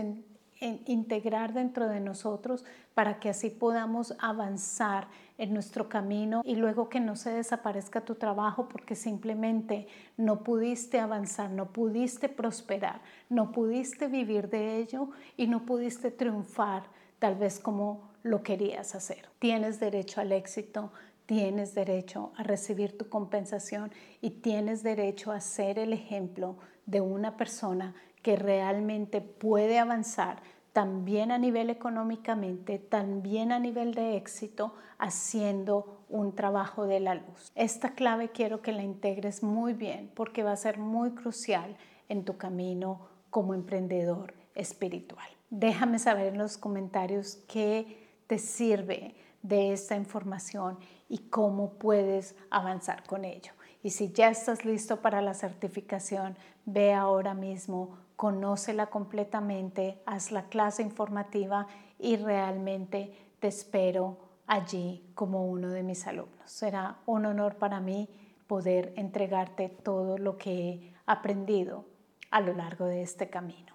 integrar 0.61 1.53
dentro 1.53 1.87
de 1.87 1.99
nosotros 1.99 2.63
para 2.93 3.19
que 3.19 3.29
así 3.29 3.49
podamos 3.49 4.15
avanzar 4.19 5.07
en 5.37 5.53
nuestro 5.53 5.89
camino 5.89 6.43
y 6.45 6.55
luego 6.55 6.87
que 6.87 6.99
no 6.99 7.15
se 7.15 7.31
desaparezca 7.31 8.01
tu 8.01 8.15
trabajo 8.15 8.69
porque 8.69 8.95
simplemente 8.95 9.87
no 10.17 10.43
pudiste 10.43 10.99
avanzar, 10.99 11.49
no 11.49 11.73
pudiste 11.73 12.29
prosperar, 12.29 13.01
no 13.29 13.51
pudiste 13.51 14.07
vivir 14.07 14.49
de 14.49 14.77
ello 14.77 15.09
y 15.37 15.47
no 15.47 15.65
pudiste 15.65 16.11
triunfar 16.11 16.83
tal 17.17 17.35
vez 17.35 17.59
como 17.59 18.11
lo 18.23 18.43
querías 18.43 18.93
hacer. 18.93 19.29
Tienes 19.39 19.79
derecho 19.79 20.21
al 20.21 20.31
éxito, 20.31 20.91
tienes 21.25 21.73
derecho 21.73 22.33
a 22.35 22.43
recibir 22.43 22.97
tu 22.97 23.09
compensación 23.09 23.91
y 24.21 24.29
tienes 24.29 24.83
derecho 24.83 25.31
a 25.31 25.39
ser 25.39 25.79
el 25.79 25.93
ejemplo 25.93 26.57
de 26.85 27.01
una 27.01 27.37
persona 27.37 27.95
que 28.21 28.35
realmente 28.35 29.21
puede 29.21 29.79
avanzar 29.79 30.41
también 30.73 31.31
a 31.31 31.37
nivel 31.37 31.69
económicamente, 31.69 32.79
también 32.79 33.51
a 33.51 33.59
nivel 33.59 33.93
de 33.93 34.15
éxito, 34.15 34.73
haciendo 34.97 36.03
un 36.09 36.33
trabajo 36.35 36.85
de 36.85 36.99
la 36.99 37.15
luz. 37.15 37.51
Esta 37.55 37.93
clave 37.93 38.29
quiero 38.29 38.61
que 38.61 38.71
la 38.71 38.83
integres 38.83 39.43
muy 39.43 39.73
bien 39.73 40.11
porque 40.15 40.43
va 40.43 40.51
a 40.51 40.57
ser 40.57 40.77
muy 40.77 41.11
crucial 41.11 41.75
en 42.07 42.23
tu 42.23 42.37
camino 42.37 43.07
como 43.29 43.53
emprendedor 43.53 44.33
espiritual. 44.55 45.27
Déjame 45.49 45.99
saber 45.99 46.27
en 46.27 46.37
los 46.37 46.57
comentarios 46.57 47.37
qué 47.47 48.07
te 48.27 48.37
sirve 48.37 49.15
de 49.41 49.73
esta 49.73 49.95
información 49.95 50.77
y 51.09 51.17
cómo 51.29 51.73
puedes 51.73 52.35
avanzar 52.49 53.03
con 53.03 53.25
ello. 53.25 53.51
Y 53.83 53.89
si 53.89 54.11
ya 54.11 54.29
estás 54.29 54.63
listo 54.63 55.01
para 55.01 55.21
la 55.21 55.33
certificación, 55.33 56.37
ve 56.65 56.93
ahora 56.93 57.33
mismo, 57.33 57.97
conócela 58.15 58.87
completamente, 58.87 60.01
haz 60.05 60.31
la 60.31 60.49
clase 60.49 60.81
informativa 60.83 61.67
y 61.97 62.17
realmente 62.17 63.15
te 63.39 63.47
espero 63.47 64.17
allí 64.47 65.11
como 65.15 65.47
uno 65.47 65.69
de 65.69 65.83
mis 65.83 66.05
alumnos. 66.07 66.51
Será 66.51 66.99
un 67.05 67.25
honor 67.25 67.55
para 67.55 67.79
mí 67.79 68.09
poder 68.47 68.93
entregarte 68.97 69.69
todo 69.69 70.17
lo 70.17 70.37
que 70.37 70.51
he 70.51 70.93
aprendido 71.05 71.85
a 72.31 72.41
lo 72.41 72.53
largo 72.53 72.85
de 72.85 73.01
este 73.01 73.29
camino. 73.29 73.73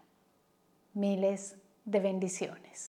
Miles 0.94 1.56
de 1.84 2.00
bendiciones. 2.00 2.76